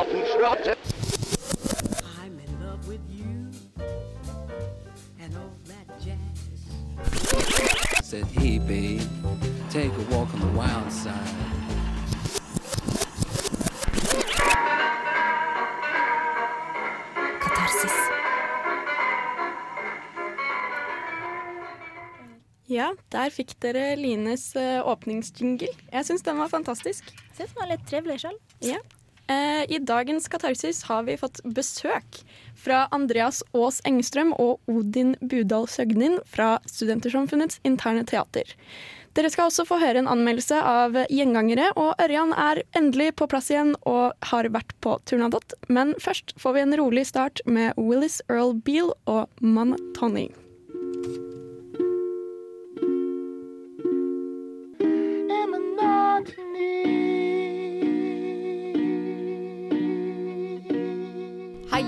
I'm 0.00 0.08
in 2.40 2.52
love 2.64 2.88
with 2.88 3.04
you 3.10 3.50
and 5.20 5.36
all 5.36 5.52
that 5.66 5.86
jazz. 6.00 6.16
Said, 8.02 8.24
hey, 8.24 8.58
babe, 8.58 9.02
take 9.68 9.92
a 9.92 10.14
walk 10.14 10.32
on 10.32 10.40
the 10.40 10.46
wild 10.56 10.90
side. 10.90 11.14
Katarsis. 17.40 17.98
Ja, 22.70 22.94
der 23.12 23.30
fikk 23.34 23.52
dere 23.60 23.96
Lines 24.00 24.56
eh, 24.56 24.80
åpningsjingle. 24.80 25.68
Jeg 25.92 26.08
syns 26.08 26.22
den 26.24 26.38
var 26.40 26.48
fantastisk. 26.48 27.12
Syns 27.36 27.52
den 27.52 27.60
var 27.60 27.68
litt 27.74 27.84
trivelig 27.90 28.20
sjøl. 28.24 28.40
Ja. 28.64 28.80
Eh, 29.30 29.64
I 29.74 29.78
dagens 29.78 30.28
Katarsis 30.28 30.82
har 30.82 31.04
vi 31.06 31.14
fått 31.16 31.38
besøk 31.44 32.22
fra 32.58 32.88
Andreas 32.90 33.44
Aas 33.54 33.78
Engstrøm 33.86 34.32
og 34.34 34.58
Odin 34.66 35.14
Budal 35.20 35.68
Søgnin 35.70 36.18
fra 36.26 36.56
Studentersamfunnets 36.66 37.60
interne 37.62 38.02
teater. 38.02 38.56
Dere 39.14 39.30
skal 39.30 39.50
også 39.50 39.66
få 39.68 39.78
høre 39.82 40.02
en 40.02 40.10
anmeldelse 40.10 40.58
av 40.58 40.98
Gjengangere, 41.10 41.70
og 41.78 41.94
Ørjan 42.02 42.34
er 42.34 42.62
endelig 42.78 43.12
på 43.18 43.30
plass 43.30 43.50
igjen 43.54 43.76
og 43.86 44.18
har 44.32 44.50
vært 44.50 44.74
på 44.82 44.98
Turnadott. 45.06 45.54
Men 45.68 45.94
først 46.02 46.34
får 46.38 46.56
vi 46.56 46.66
en 46.66 46.78
rolig 46.82 47.06
start 47.10 47.42
med 47.46 47.78
Willis 47.78 48.20
Earl 48.28 48.56
Beale 48.66 48.94
og 49.06 49.30
Man 49.42 49.76
Tony. 49.98 50.30
Hi, 56.30 56.89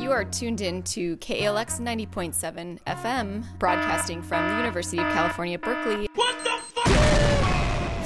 you 0.00 0.10
are 0.10 0.24
tuned 0.24 0.60
in 0.60 0.82
to 0.82 1.16
KALX 1.18 1.80
90.7 1.80 2.78
FM, 2.86 3.44
broadcasting 3.58 4.22
from 4.22 4.48
the 4.48 4.56
University 4.56 4.98
of 4.98 5.12
California, 5.12 5.58
Berkeley. 5.58 6.08
What 6.14 6.36
the 6.44 6.56
fuck? 6.74 6.86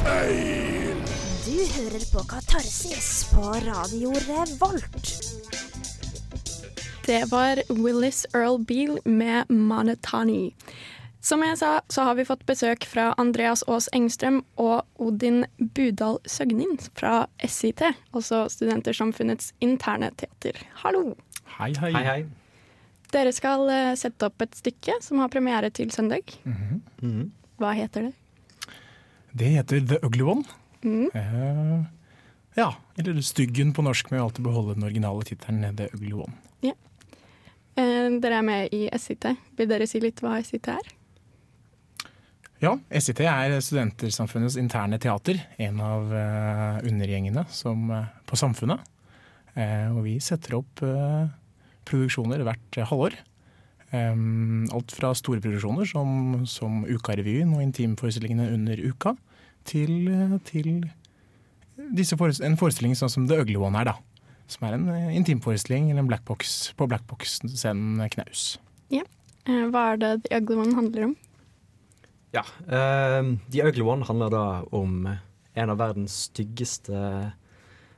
Hey. 0.03 0.95
Du 1.45 1.53
hører 1.53 2.13
på 2.13 2.25
Katarsis 2.29 3.31
på 3.35 3.41
Radio 3.41 4.11
Revolt. 4.11 5.23
Det 7.07 7.25
var 7.31 7.63
Willis 7.69 8.27
Earl 8.35 8.65
Beal 8.65 8.99
med 9.05 9.51
Manetani. 9.51 10.55
Som 11.21 11.43
jeg 11.43 11.59
sa, 11.59 11.81
så 11.89 12.03
har 12.03 12.15
vi 12.15 12.25
fått 12.25 12.47
besøk 12.47 12.85
fra 12.87 13.13
Andreas 13.19 13.65
Aas 13.67 13.89
Engstrøm 13.93 14.45
og 14.63 14.87
Odin 15.03 15.45
Budal 15.59 16.19
Søgnin 16.27 16.79
fra 16.95 17.27
SIT, 17.43 17.83
altså 18.15 18.45
Studentersamfunnets 18.49 19.53
interne 19.61 20.11
teater. 20.19 20.63
Hallo! 20.85 21.15
Hei, 21.57 21.73
hei. 21.81 21.93
Hei, 21.95 22.05
hei. 22.05 22.21
Dere 23.15 23.33
skal 23.33 23.71
eh, 23.71 23.95
sette 23.97 24.29
opp 24.29 24.43
et 24.43 24.57
stykke 24.59 24.99
som 25.05 25.23
har 25.23 25.33
premiere 25.33 25.71
til 25.71 25.93
søndag. 25.95 26.35
Mhm. 26.45 27.31
Hva 27.57 27.73
heter 27.73 28.11
det? 28.11 28.73
Det 29.37 29.53
heter 29.55 29.85
The 29.89 30.01
Ugly 30.05 30.25
One. 30.25 30.45
Mm. 30.85 31.07
Uh, 31.15 31.87
ja, 32.57 32.75
eller 32.99 33.21
Styggen 33.25 33.73
på 33.73 33.85
norsk, 33.85 34.11
med 34.13 34.21
å 34.21 34.27
alltid 34.27 34.45
beholde 34.45 34.77
den 34.77 34.85
originale 34.85 35.25
tittelen 35.29 35.77
The 35.77 35.89
Ugly 35.97 36.13
One. 36.13 36.37
Eh, 37.77 38.09
dere 38.23 38.41
er 38.41 38.45
med 38.45 38.73
i 38.73 38.87
SIT. 38.97 39.27
Vil 39.59 39.69
dere 39.69 39.87
si 39.89 40.01
litt 40.01 40.23
hva 40.25 40.39
SIT 40.41 40.71
er? 40.73 40.93
Ja, 42.63 42.73
SIT 42.89 43.21
er 43.21 43.59
Studentersamfunnets 43.61 44.57
interne 44.57 44.97
teater. 45.01 45.43
En 45.61 45.83
av 45.85 46.09
uh, 46.09 46.79
undergjengene 46.89 47.45
som, 47.53 47.91
eh, 47.93 48.07
på 48.25 48.39
Samfunnet. 48.41 48.81
Eh, 49.57 49.89
og 49.93 50.03
vi 50.05 50.19
setter 50.21 50.59
opp 50.59 50.83
eh, 50.85 51.29
produksjoner 51.89 52.45
hvert 52.45 52.79
eh, 52.81 52.89
halvår. 52.91 53.17
Alt 53.97 54.93
fra 54.93 55.13
store 55.17 55.41
produksjoner 55.41 55.87
som, 55.89 56.09
som 56.51 56.83
Ukarevyen 56.91 57.55
og 57.57 57.63
intimforestillingene 57.65 58.51
under 58.53 58.81
uka, 58.83 59.15
til, 59.65 60.11
til 60.45 60.83
disse 61.97 62.19
forest- 62.19 62.45
en 62.45 62.59
forestilling 62.61 62.97
sånn 62.99 63.13
som 63.15 63.29
The 63.31 63.39
Ugly 63.41 63.57
One 63.63 63.79
er, 63.81 63.89
da. 63.89 63.95
Som 64.53 64.67
er 64.69 64.77
en 64.77 64.91
intimforestilling 65.17 65.89
eller 65.89 66.03
en 66.03 66.11
blackbox, 66.11 66.75
på 66.77 66.91
Blackbox-scenen 66.91 68.03
Knaus. 68.13 68.59
Ja. 68.93 69.07
hva 69.47 69.87
er 69.95 70.03
det 70.03 70.13
The 70.27 70.43
Ugly 70.43 70.61
One 70.67 70.77
handler 70.77 71.09
om? 71.09 71.17
Ja. 72.37 72.45
uh, 72.69 73.33
The 73.55 73.65
Ugly 73.71 73.87
One 73.87 74.05
handler 74.11 74.35
da 74.35 74.45
om 74.77 75.07
en 75.09 75.73
av 75.73 75.81
verdens 75.81 76.27
styggeste 76.29 77.01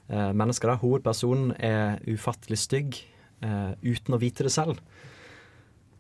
mennesker. 0.09 0.73
Da. 0.73 0.81
Hovedpersonen 0.81 1.53
er 1.61 1.99
ufattelig 2.09 2.61
stygg 2.63 3.01
eh, 3.45 3.73
uten 3.83 4.17
å 4.17 4.21
vite 4.23 4.47
det 4.47 4.53
selv. 4.55 4.81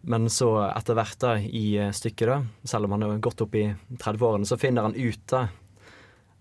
Men 0.08 0.28
så 0.30 0.52
etter 0.70 0.96
hvert 0.96 1.19
da 1.22 1.34
i 1.42 1.64
eh, 1.78 1.94
stykket, 1.94 2.28
da, 2.30 2.38
selv 2.68 2.88
om 2.88 2.97
han 2.97 3.06
er 3.06 3.22
godt 3.24 3.42
opp 3.44 3.56
i 3.58 3.66
30-årene, 3.98 4.48
så 4.48 4.58
finner 4.60 4.86
han 4.86 4.97
ut 4.97 5.24
da 5.30 5.48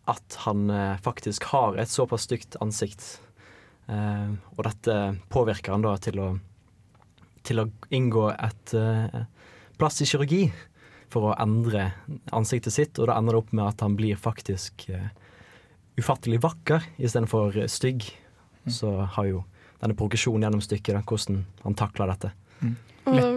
at 0.07 0.37
han 0.45 0.69
eh, 0.71 0.99
faktisk 1.03 1.49
har 1.51 1.79
et 1.79 1.91
såpass 1.91 2.27
stygt 2.29 2.59
ansikt. 2.63 3.17
Eh, 3.91 4.29
og 4.55 4.63
dette 4.67 4.97
påvirker 5.33 5.75
han 5.75 5.85
da 5.85 5.97
til 6.01 6.21
å, 6.23 6.31
til 7.47 7.63
å 7.63 7.69
inngå 7.95 8.29
et 8.35 8.75
eh, 8.77 9.21
i 9.77 10.09
kirurgi 10.09 10.43
for 11.11 11.29
å 11.29 11.35
endre 11.39 11.91
ansiktet 12.35 12.73
sitt, 12.73 12.99
og 12.99 13.07
da 13.09 13.17
ender 13.17 13.35
det 13.35 13.41
opp 13.43 13.53
med 13.55 13.67
at 13.67 13.83
han 13.83 13.95
blir 13.99 14.19
faktisk 14.19 14.87
eh, 14.91 15.09
ufattelig 15.97 16.39
vakker 16.43 16.85
istedenfor 17.01 17.55
stygg. 17.71 18.07
Så 18.67 18.91
har 19.15 19.29
jo 19.29 19.43
denne 19.81 19.95
progresjonen 19.97 20.47
gjennom 20.47 20.63
stykket, 20.63 20.97
da, 20.97 21.03
hvordan 21.05 21.43
han 21.63 21.77
takler 21.77 22.11
dette. 22.13 22.31
Mm. 22.61 22.73
ja, 23.13 23.27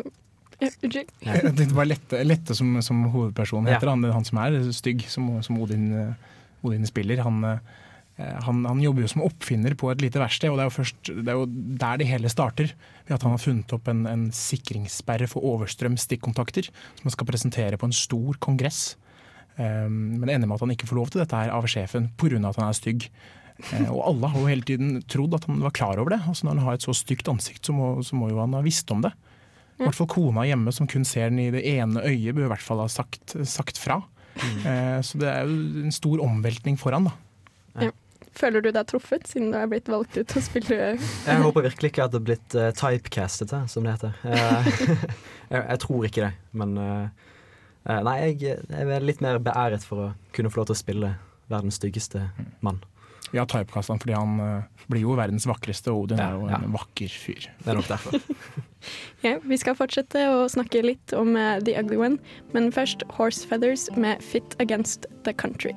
unnskyld. 0.60 1.12
Jeg 1.22 1.52
tenkte 1.56 1.76
bare 1.76 1.90
Lette, 1.92 2.22
Lette 2.26 2.56
som, 2.56 2.72
som 2.84 3.04
hovedperson 3.12 3.68
heter, 3.68 3.86
Ja. 3.90 3.94
han, 3.94 4.08
han 4.16 4.26
som 4.26 4.40
er 4.42 4.56
stygg, 4.76 5.04
som, 5.12 5.28
som 5.44 5.60
Odin, 5.60 5.86
eh, 5.92 6.32
Odin 6.66 6.88
spiller. 6.88 7.22
Han, 7.24 7.44
eh, 7.44 7.60
han, 8.46 8.64
han 8.68 8.80
jobber 8.82 9.04
jo 9.04 9.12
som 9.12 9.22
oppfinner 9.24 9.76
på 9.78 9.92
et 9.92 10.02
lite 10.04 10.20
verksted, 10.20 10.50
og 10.50 10.58
det 10.58 10.64
er 10.64 10.70
jo, 10.70 10.76
først, 10.78 11.12
det 11.12 11.28
er 11.28 11.38
jo 11.38 11.46
der 11.84 12.00
det 12.00 12.08
hele 12.10 12.32
starter. 12.32 12.72
Ved 13.06 13.16
at 13.16 13.28
han 13.28 13.36
har 13.36 13.44
funnet 13.44 13.76
opp 13.76 13.88
en, 13.92 14.02
en 14.08 14.26
sikringssperre 14.36 15.28
for 15.30 15.44
overstrøms 15.52 16.08
stikkontakter, 16.08 16.72
som 16.98 17.08
han 17.08 17.16
skal 17.16 17.28
presentere 17.28 17.80
på 17.80 17.88
en 17.88 17.96
stor 17.96 18.40
kongress. 18.40 18.96
Um, 19.58 20.20
men 20.20 20.28
det 20.28 20.36
ender 20.36 20.48
med 20.48 20.56
at 20.56 20.64
han 20.64 20.72
ikke 20.76 20.88
får 20.88 20.98
lov 21.00 21.12
til 21.12 21.22
dette 21.22 21.36
her 21.36 21.52
av 21.52 21.68
sjefen 21.68 22.10
pga. 22.20 22.38
at 22.38 22.60
han 22.60 22.68
er 22.68 22.78
stygg. 22.78 23.08
Eh, 23.60 23.88
og 23.92 24.04
alle 24.08 24.30
har 24.32 24.40
jo 24.40 24.48
hele 24.48 24.64
tiden 24.64 25.02
trodd 25.10 25.34
at 25.36 25.44
han 25.48 25.60
var 25.60 25.74
klar 25.76 26.00
over 26.00 26.14
det. 26.14 26.22
Altså 26.26 26.46
Når 26.46 26.54
han 26.56 26.64
har 26.64 26.78
et 26.78 26.86
så 26.86 26.94
stygt 26.96 27.28
ansikt, 27.28 27.66
så 27.66 27.74
må, 27.76 27.92
så 28.06 28.16
må 28.16 28.30
jo 28.30 28.40
han 28.40 28.56
ha 28.56 28.62
visst 28.64 28.90
om 28.94 29.04
det. 29.04 29.12
I 29.80 29.86
hvert 29.86 29.96
fall 29.96 30.10
kona 30.12 30.44
hjemme 30.44 30.72
som 30.76 30.88
kun 30.88 31.06
ser 31.08 31.30
den 31.32 31.40
i 31.40 31.50
det 31.52 31.62
ene 31.64 32.02
øyet, 32.04 32.34
bør 32.36 32.50
i 32.50 32.52
hvert 32.52 32.64
fall 32.64 32.82
ha 32.82 32.88
sagt, 32.92 33.36
sagt 33.48 33.80
fra. 33.80 34.02
Eh, 34.36 35.00
så 35.04 35.20
det 35.20 35.28
er 35.28 35.48
jo 35.48 35.84
en 35.84 35.94
stor 35.94 36.20
omveltning 36.24 36.76
foran, 36.80 37.08
da. 37.08 37.90
Føler 38.36 38.62
du 38.62 38.70
deg 38.72 38.86
truffet, 38.88 39.26
siden 39.28 39.50
du 39.52 39.58
er 39.58 39.68
blitt 39.70 39.88
valgt 39.90 40.14
ut 40.14 40.28
til 40.30 40.38
å 40.38 40.44
spille 40.44 40.76
Jeg 40.94 41.40
håper 41.42 41.66
virkelig 41.66 41.90
ikke 41.90 42.04
at 42.06 42.12
det 42.12 42.20
er 42.20 42.26
blitt 42.28 42.56
uh, 42.56 42.68
typecastet, 42.76 43.52
eh, 43.56 43.66
som 43.68 43.86
det 43.86 43.96
heter. 43.96 44.14
Eh, 44.22 44.70
jeg, 45.54 45.64
jeg 45.64 45.80
tror 45.82 46.06
ikke 46.06 46.28
det, 46.28 46.30
men 46.62 46.76
eh, 46.80 46.92
eh, 46.92 47.29
Nei, 47.88 48.16
jeg, 48.20 48.60
jeg 48.68 48.92
er 48.96 49.04
litt 49.04 49.22
mer 49.24 49.40
beæret 49.42 49.84
for 49.86 50.04
å 50.04 50.08
kunne 50.36 50.52
få 50.52 50.60
lov 50.60 50.70
til 50.70 50.76
å 50.76 50.80
spille 50.82 51.12
verdens 51.50 51.80
styggeste 51.80 52.26
mann. 52.64 52.82
Ja, 53.32 53.44
typecast 53.46 53.92
han 53.92 54.00
fordi 54.02 54.16
han 54.16 54.40
uh, 54.42 54.86
blir 54.90 55.04
jo 55.04 55.14
verdens 55.18 55.46
vakreste, 55.46 55.92
og 55.92 56.08
Odin 56.08 56.18
Ja, 56.18 56.30
er 56.32 56.38
jo 56.38 56.48
ja. 56.50 56.58
en 56.58 56.74
vakker 56.74 57.12
fyr. 57.14 57.46
Det 57.62 57.72
er 57.72 57.78
nok 57.80 57.90
derfor. 57.90 58.18
Ja, 59.20 59.34
vi 59.44 59.58
skal 59.60 59.74
fortsette 59.76 60.22
å 60.32 60.46
snakke 60.48 60.80
litt 60.80 61.12
om 61.12 61.34
uh, 61.36 61.58
The 61.60 61.74
Ugly 61.76 61.98
One, 62.00 62.16
men 62.56 62.70
først 62.72 63.04
Horse 63.18 63.44
Feathers 63.44 63.90
med 63.92 64.22
Fit 64.24 64.56
Against 64.56 65.04
The 65.26 65.34
Country. 65.36 65.74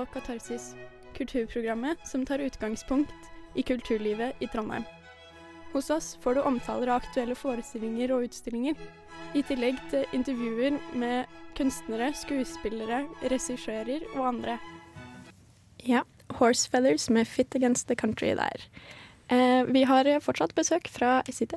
På 0.00 0.06
Katarsis, 0.14 0.74
kulturprogrammet 1.16 2.08
som 2.08 2.24
tar 2.26 2.38
utgangspunkt 2.38 3.14
i 3.54 3.62
kulturlivet 3.62 4.32
i 4.40 4.46
Trondheim. 4.46 4.84
Hos 5.72 5.90
oss 5.90 6.18
får 6.22 6.34
du 6.34 6.40
omtaler 6.42 6.88
av 6.88 7.02
aktuelle 7.02 7.36
forestillinger 7.36 8.14
og 8.14 8.24
utstillinger, 8.28 8.78
i 9.36 9.42
tillegg 9.46 9.76
til 9.92 10.16
intervjuer 10.16 10.78
med 10.98 11.28
kunstnere, 11.58 12.08
skuespillere, 12.16 13.02
regissører 13.22 14.06
og 14.14 14.24
andre. 14.30 14.56
Ja, 15.84 16.02
Horse 16.38 16.70
Feathers 16.70 17.10
med 17.10 17.28
Fit 17.28 17.54
Against 17.54 17.88
the 17.88 17.98
Country 17.98 18.32
der. 18.38 18.64
Eh, 19.28 19.68
vi 19.68 19.84
har 19.84 20.08
fortsatt 20.24 20.54
besøk 20.56 20.88
fra 20.88 21.20
SIT. 21.28 21.54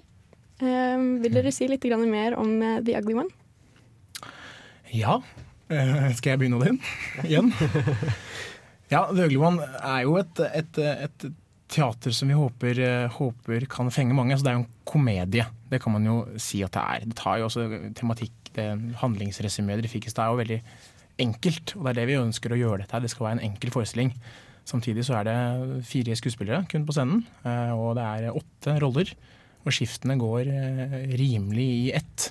Eh, 0.59 1.07
vil 1.23 1.39
dere 1.39 1.55
si 1.55 1.67
litt 1.71 1.87
mer 2.05 2.35
om 2.35 2.61
eh, 2.61 2.81
The 2.83 2.99
Ugly 2.99 3.17
One? 3.23 3.29
Ja, 4.91 5.21
eh, 5.21 5.52
skal 6.17 6.33
jeg 6.33 6.41
begynne, 6.43 6.59
Odin? 6.59 6.79
Igjen? 7.25 7.53
Ja, 8.91 9.07
The 9.09 9.25
er 9.25 10.01
jo 10.03 10.17
et, 10.19 10.39
et, 10.53 10.77
et 10.77 11.23
teater 11.73 12.13
som 12.13 12.29
vi 12.29 12.37
håper, 12.37 12.79
eh, 12.83 13.15
håper 13.17 13.65
kan 13.71 13.89
fenge 13.93 14.15
mange. 14.15 14.37
Så 14.37 14.45
det 14.45 14.51
er 14.51 14.59
jo 14.59 14.63
en 14.65 14.81
komedie. 14.85 15.45
Det 15.71 15.81
kan 15.81 15.95
man 15.95 16.05
jo 16.05 16.17
si 16.37 16.61
at 16.65 16.75
det 16.75 16.83
er. 16.83 17.07
Det 17.09 17.17
tar 17.17 17.39
jo 17.41 17.47
også 17.49 17.67
tematikk, 17.97 18.35
det 18.53 18.67
handlingsresumeet 19.01 19.81
dere 19.81 19.89
fikk 19.91 20.07
i 20.07 20.13
stad, 20.13 20.27
er 20.27 20.33
jo 20.33 20.41
veldig 20.43 20.59
enkelt. 21.23 21.75
Og 21.77 21.85
det 21.85 21.93
er 21.93 21.99
det 22.01 22.09
vi 22.11 22.19
ønsker 22.21 22.53
å 22.53 22.59
gjøre 22.59 22.83
dette 22.83 22.97
her. 22.97 23.05
Det 23.05 23.13
skal 23.13 23.29
være 23.29 23.39
en 23.39 23.47
enkel 23.49 23.73
forestilling. 23.73 24.13
Samtidig 24.69 25.07
så 25.07 25.17
er 25.19 25.27
det 25.27 25.37
fire 25.89 26.15
skuespillere 26.15 26.63
kun 26.71 26.85
på 26.87 26.95
scenen, 26.95 27.25
eh, 27.43 27.73
og 27.75 27.97
det 27.97 28.05
er 28.05 28.37
åtte 28.37 28.77
roller. 28.83 29.09
Og 29.63 29.75
skiftene 29.75 30.19
går 30.19 30.47
eh, 30.51 30.95
rimelig 31.17 31.67
i 31.87 31.91
ett. 31.97 32.29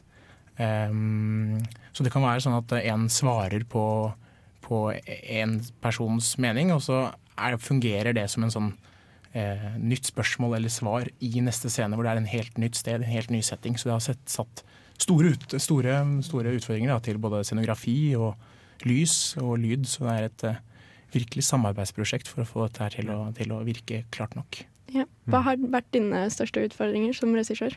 Um, 0.63 1.59
så 1.93 2.05
det 2.05 2.13
kan 2.15 2.25
være 2.25 2.45
sånn 2.45 2.59
at 2.59 2.73
én 2.83 3.09
svarer 3.11 3.65
på, 3.69 3.85
på 4.65 4.85
en 4.93 5.59
persons 5.83 6.35
mening, 6.43 6.73
og 6.75 6.83
så 6.85 7.05
er, 7.37 7.59
fungerer 7.61 8.15
det 8.17 8.29
som 8.31 8.47
en 8.47 8.53
sånn 8.53 8.73
eh, 9.33 9.69
nytt 9.81 10.11
spørsmål 10.13 10.59
eller 10.59 10.73
svar 10.73 11.09
i 11.25 11.33
neste 11.45 11.71
scene, 11.73 11.97
hvor 11.97 12.07
det 12.07 12.15
er 12.15 12.23
en 12.23 12.33
helt 12.33 12.59
nytt 12.61 12.79
sted, 12.79 13.01
en 13.01 13.15
helt 13.15 13.33
ny 13.33 13.43
setting. 13.45 13.79
Så 13.79 13.89
det 13.89 13.97
har 13.97 14.05
sett, 14.05 14.25
satt 14.31 14.65
store, 15.03 15.35
ut, 15.35 15.57
store, 15.63 16.01
store 16.27 16.57
utfordringer 16.59 16.95
da, 16.95 17.01
til 17.05 17.21
både 17.23 17.43
scenografi 17.49 18.15
og 18.19 18.37
lys 18.89 19.37
og 19.43 19.57
lyd. 19.63 19.89
Så 19.91 20.07
det 20.07 20.17
er 20.17 20.29
et 20.29 20.47
eh, 20.51 20.61
virkelig 21.17 21.47
samarbeidsprosjekt 21.49 22.31
for 22.31 22.45
å 22.45 22.49
få 22.49 22.69
dette 22.69 22.95
til 22.97 23.13
til 23.37 23.57
å 23.57 23.65
virke 23.67 24.05
klart 24.15 24.37
nok. 24.39 24.65
Ja. 24.93 25.07
Hva 25.31 25.43
har 25.47 25.59
vært 25.73 25.91
dine 25.95 26.27
største 26.33 26.67
utfordringer 26.69 27.17
som 27.17 27.33
regissør? 27.37 27.75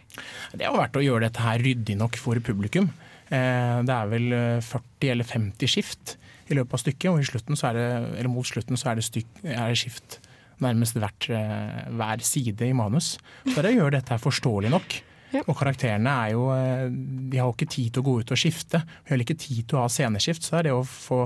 Det 0.53 0.67
har 0.67 0.77
vært 0.77 0.99
å 0.99 1.03
gjøre 1.05 1.29
dette 1.29 1.43
her 1.43 1.63
ryddig 1.63 1.97
nok 1.99 2.19
for 2.19 2.39
publikum. 2.43 2.91
Eh, 3.31 3.81
det 3.87 3.95
er 3.95 4.11
vel 4.11 4.37
40 4.61 5.11
eller 5.15 5.27
50 5.29 5.71
skift 5.71 6.17
i 6.51 6.57
løpet 6.57 6.77
av 6.77 6.83
stykket, 6.83 7.09
og 7.09 7.25
slutten 7.25 7.57
det, 7.77 8.29
mot 8.29 8.45
slutten 8.45 8.77
så 8.77 8.91
er 8.91 8.99
det, 8.99 9.07
styk, 9.07 9.29
er 9.43 9.71
det 9.71 9.79
skift 9.81 10.19
nærmest 10.63 10.97
hvert, 10.99 11.27
eh, 11.29 11.89
hver 11.95 12.23
side 12.23 12.69
i 12.69 12.75
manus. 12.75 13.15
Så 13.47 13.61
det 13.61 13.73
å 13.73 13.79
gjøre 13.79 13.97
dette 13.97 14.19
forståelig 14.21 14.71
nok. 14.73 14.97
Ja. 15.33 15.41
Og 15.49 15.57
karakterene 15.57 16.11
er 16.23 16.31
jo 16.31 16.45
eh, 16.53 16.85
De 16.87 17.39
har 17.41 17.49
jo 17.49 17.55
ikke 17.57 17.67
tid 17.67 17.91
til 17.91 18.03
å 18.03 18.05
gå 18.05 18.19
ut 18.21 18.31
og 18.31 18.39
skifte. 18.39 18.79
Vi 19.03 19.11
har 19.11 19.23
ikke 19.23 19.37
tid 19.41 19.65
til 19.65 19.79
å 19.79 19.83
ha 19.83 19.91
sceneskift, 19.91 20.45
så 20.45 20.59
er 20.59 20.69
det 20.69 20.75
å 20.75 20.85
få 20.85 21.25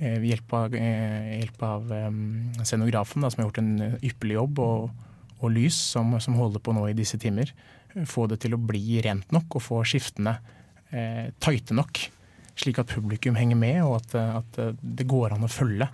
eh, 0.00 0.18
hjelp 0.30 0.54
av, 0.56 0.74
hjelp 0.74 1.62
av 1.66 1.92
scenografen, 2.64 3.22
da, 3.22 3.30
som 3.30 3.42
har 3.42 3.50
gjort 3.50 3.62
en 3.62 3.74
ypperlig 4.00 4.38
jobb, 4.38 4.62
og, 4.64 5.10
og 5.40 5.52
lys, 5.54 5.78
som, 5.94 6.16
som, 6.20 6.38
holder 6.40 6.64
på 6.64 6.74
nå 6.76 6.88
i 6.90 6.96
disse 6.96 7.20
timer, 7.20 7.52
få 8.06 8.26
det 8.30 8.40
til 8.44 8.54
å 8.54 8.62
bli 8.62 9.00
rent 9.04 9.32
nok 9.34 9.58
og 9.58 9.64
få 9.64 9.82
skiftene 9.88 10.36
eh, 10.90 11.30
tighte 11.42 11.76
nok. 11.76 12.02
Slik 12.60 12.80
at 12.82 12.92
publikum 12.92 13.38
henger 13.38 13.58
med, 13.58 13.80
og 13.86 14.00
at, 14.00 14.14
at 14.42 14.60
det 14.80 15.08
går 15.08 15.36
an 15.36 15.46
å 15.46 15.50
følge 15.50 15.88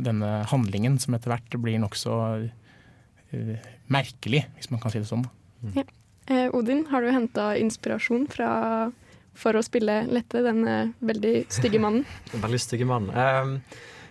denne 0.00 0.40
handlingen, 0.50 0.98
som 1.00 1.14
etter 1.16 1.32
hvert 1.32 1.56
blir 1.62 1.80
nokså 1.82 2.16
eh, 3.32 3.70
merkelig, 3.92 4.44
hvis 4.56 4.70
man 4.72 4.82
kan 4.82 4.92
si 4.92 5.02
det 5.02 5.10
sånn. 5.10 5.26
Mm. 5.62 5.74
Ja. 5.80 5.86
Eh, 6.30 6.46
Odin, 6.54 6.84
har 6.90 7.02
du 7.02 7.10
henta 7.10 7.52
inspirasjon 7.58 8.28
fra, 8.30 8.50
for 9.36 9.56
å 9.56 9.62
spille 9.64 10.02
Lette, 10.10 10.42
den 10.44 10.64
uh, 10.66 10.92
veldig 11.06 11.34
stygge 11.52 11.80
mannen? 11.82 12.06
veldig 12.44 12.60
stygge 12.60 12.88
mannen. 12.88 13.14
Um, 13.14 13.56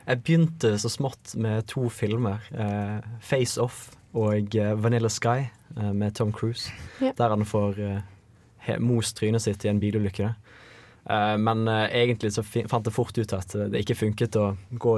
jeg 0.05 0.23
begynte 0.25 0.73
så 0.81 0.89
smått 0.89 1.35
med 1.37 1.67
to 1.69 1.89
filmer. 1.93 2.45
Uh, 2.53 2.99
'Face 3.21 3.61
Off' 3.61 3.89
og 4.17 4.55
uh, 4.55 4.73
'Vanilla 4.79 5.11
Sky' 5.11 5.49
med 5.93 6.15
Tom 6.17 6.31
Cruise. 6.33 6.71
Ja. 6.99 7.11
Der 7.13 7.29
han 7.29 7.45
får 7.45 7.77
most 8.81 9.19
trynet 9.19 9.43
sitt 9.43 9.61
i 9.65 9.69
en 9.69 9.79
bilulykke. 9.79 10.31
Eh, 11.09 11.37
men 11.37 11.67
uh, 11.67 11.87
egentlig 11.95 12.33
så 12.35 12.43
fant 12.43 12.85
jeg 12.85 12.93
fort 12.93 13.17
ut 13.17 13.33
at 13.33 13.55
det 13.71 13.81
ikke 13.81 13.97
funket 13.97 14.37
å 14.37 14.51
gå, 14.69 14.93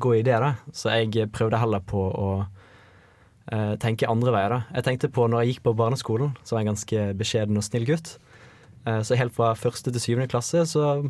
gå 0.00 0.14
i 0.16 0.24
det. 0.24 0.38
da 0.40 0.54
Så 0.72 0.94
jeg 0.94 1.28
prøvde 1.34 1.60
heller 1.60 1.84
på 1.84 2.00
å 2.00 2.30
uh, 2.40 3.74
tenke 3.82 4.08
andre 4.08 4.34
veier. 4.34 4.54
da 4.54 4.78
Jeg 4.78 4.86
tenkte 4.88 5.12
på 5.12 5.28
når 5.28 5.44
jeg 5.44 5.54
gikk 5.54 5.66
på 5.68 5.76
barneskolen, 5.76 6.32
så 6.44 6.56
var 6.56 6.62
jeg 6.62 6.68
en 6.68 6.72
ganske 6.74 7.06
beskjeden 7.20 7.60
og 7.60 7.66
snill 7.66 7.88
gutt. 7.92 8.16
Så 8.80 9.18
helt 9.18 9.34
fra 9.36 9.50
første 9.58 9.92
til 9.92 10.00
syvende 10.00 10.30
klasse 10.30 10.62
så 10.64 11.02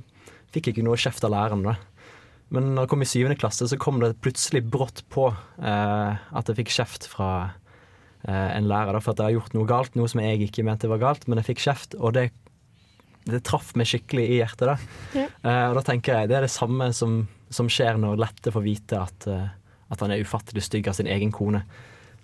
fikk 0.50 0.66
jeg 0.66 0.74
ikke 0.74 0.82
noe 0.88 0.98
kjeft 0.98 1.22
av 1.22 1.30
læreren. 1.30 1.62
da 1.62 1.76
Men 2.50 2.72
når 2.74 2.82
jeg 2.82 2.90
kom 2.90 3.04
i 3.04 3.08
syvende 3.08 3.38
klasse, 3.38 3.68
så 3.70 3.78
kom 3.78 4.00
det 4.02 4.16
plutselig 4.24 4.64
brått 4.66 5.04
på 5.14 5.28
at 5.30 6.50
jeg 6.50 6.58
fikk 6.58 6.72
kjeft 6.74 7.06
fra 7.06 7.52
en 8.26 8.66
lærer 8.66 8.96
da, 8.96 8.98
for 8.98 9.14
at 9.14 9.22
jeg 9.22 9.30
har 9.30 9.36
gjort 9.38 9.54
noe 9.54 9.70
galt, 9.70 9.94
noe 9.94 10.10
som 10.10 10.24
jeg 10.24 10.42
ikke 10.48 10.66
mente 10.66 10.90
var 10.90 10.98
galt, 11.04 11.28
men 11.30 11.38
jeg 11.38 11.52
fikk 11.52 11.62
kjeft, 11.68 11.94
og 11.94 12.18
det 12.18 12.26
det 13.28 13.42
traff 13.46 13.74
meg 13.78 13.88
skikkelig 13.88 14.26
i 14.26 14.38
hjertet. 14.40 14.70
Da. 14.70 14.76
Ja. 15.16 15.26
Eh, 15.28 15.66
og 15.70 15.78
da 15.78 15.84
tenker 15.86 16.16
jeg 16.16 16.30
det 16.30 16.38
er 16.38 16.46
det 16.46 16.52
samme 16.52 16.90
som, 16.96 17.22
som 17.52 17.68
skjer 17.70 18.00
når 18.00 18.20
Lette 18.20 18.54
får 18.54 18.64
vite 18.64 19.00
at, 19.00 19.28
uh, 19.28 19.50
at, 19.90 20.00
han 20.00 20.14
er 20.14 20.24
ufattelig 20.24 20.64
stygg 20.66 20.88
av 20.90 20.96
sin 20.98 21.10
egen 21.10 21.34
kone. 21.34 21.62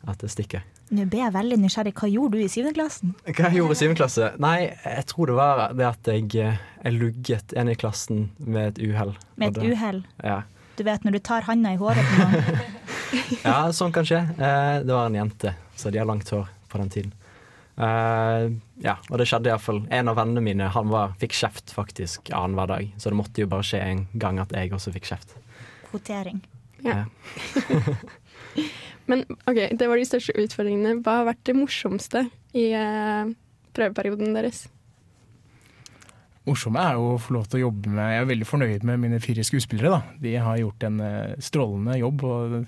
At 0.07 0.23
det 0.23 0.33
stikker. 0.33 0.65
Nå 0.95 1.05
ble 1.11 1.19
jeg 1.19 1.35
veldig 1.35 1.57
nysgjerrig. 1.65 1.93
Hva 1.99 2.09
gjorde 2.11 2.39
du 2.39 2.45
i 2.45 2.51
syvende 2.51 2.77
klassen? 2.77 3.15
Hva 3.27 3.49
jeg 3.49 3.59
gjorde 3.59 3.75
i 3.75 3.79
syvende 3.81 3.99
klasse? 3.99 4.29
Nei, 4.43 4.59
jeg 4.71 5.07
tror 5.11 5.31
det 5.31 5.39
var 5.39 5.63
det 5.75 5.87
at 5.89 6.11
jeg, 6.13 6.29
eh, 6.39 6.61
jeg 6.85 6.95
lugget 6.95 7.55
en 7.59 7.71
i 7.73 7.75
klassen 7.79 8.29
med 8.39 8.71
et 8.71 8.83
uhell. 8.87 9.17
Med 9.41 9.57
et 9.57 9.75
uhell? 9.75 10.05
Ja. 10.23 10.45
Du 10.77 10.85
vet 10.87 11.03
når 11.03 11.17
du 11.17 11.21
tar 11.25 11.47
handa 11.49 11.73
i 11.75 11.81
håret 11.81 12.07
på 12.07 12.23
noen? 12.23 12.65
ja, 13.49 13.59
sånn 13.75 13.95
kan 13.97 14.07
skje. 14.07 14.21
Uh, 14.39 14.85
det 14.85 14.93
var 14.93 15.09
en 15.09 15.19
jente, 15.19 15.55
så 15.75 15.91
de 15.91 15.99
har 15.99 16.07
langt 16.07 16.31
hår 16.31 16.47
på 16.71 16.83
den 16.83 16.93
tiden. 16.93 17.15
Uh, 17.77 18.53
ja, 18.85 18.95
og 19.11 19.19
det 19.19 19.27
skjedde 19.27 19.51
iallfall. 19.51 19.83
En 19.91 20.13
av 20.13 20.21
vennene 20.21 20.45
mine 20.45 20.69
han 20.73 20.93
var, 20.93 21.17
fikk 21.21 21.35
kjeft 21.37 21.75
faktisk 21.75 22.31
annenhver 22.31 22.71
dag. 22.77 22.93
Så 23.01 23.11
det 23.11 23.19
måtte 23.19 23.43
jo 23.43 23.51
bare 23.51 23.67
skje 23.67 23.83
en 23.83 24.05
gang 24.21 24.39
at 24.43 24.55
jeg 24.55 24.71
også 24.77 24.95
fikk 24.95 25.11
kjeft. 25.11 25.35
Kvotering. 25.89 26.45
Ja. 26.85 27.03
Men 29.11 29.25
OK, 29.47 29.61
det 29.79 29.91
var 29.91 30.01
de 30.01 30.07
største 30.09 30.35
utfordringene. 30.35 31.01
Hva 31.05 31.21
har 31.21 31.29
vært 31.29 31.45
det 31.47 31.57
morsomste 31.59 32.25
i 32.57 32.71
eh, 32.75 33.35
prøveperioden 33.77 34.35
deres? 34.37 34.67
morsomme 36.47 36.79
er 36.79 36.95
jo 36.95 37.07
å 37.11 37.19
få 37.19 37.33
lov 37.35 37.49
til 37.51 37.59
å 37.59 37.65
jobbe 37.65 37.91
med 37.91 38.13
Jeg 38.13 38.23
er 38.23 38.27
veldig 38.29 38.47
fornøyd 38.47 38.85
med 38.87 39.01
mine 39.03 39.19
fire 39.19 39.43
skuespillere. 39.43 39.97
da. 39.97 40.19
De 40.23 40.35
har 40.39 40.61
gjort 40.61 40.85
en 40.87 41.01
uh, 41.03 41.33
strålende 41.43 41.97
jobb. 41.99 42.23
og 42.23 42.61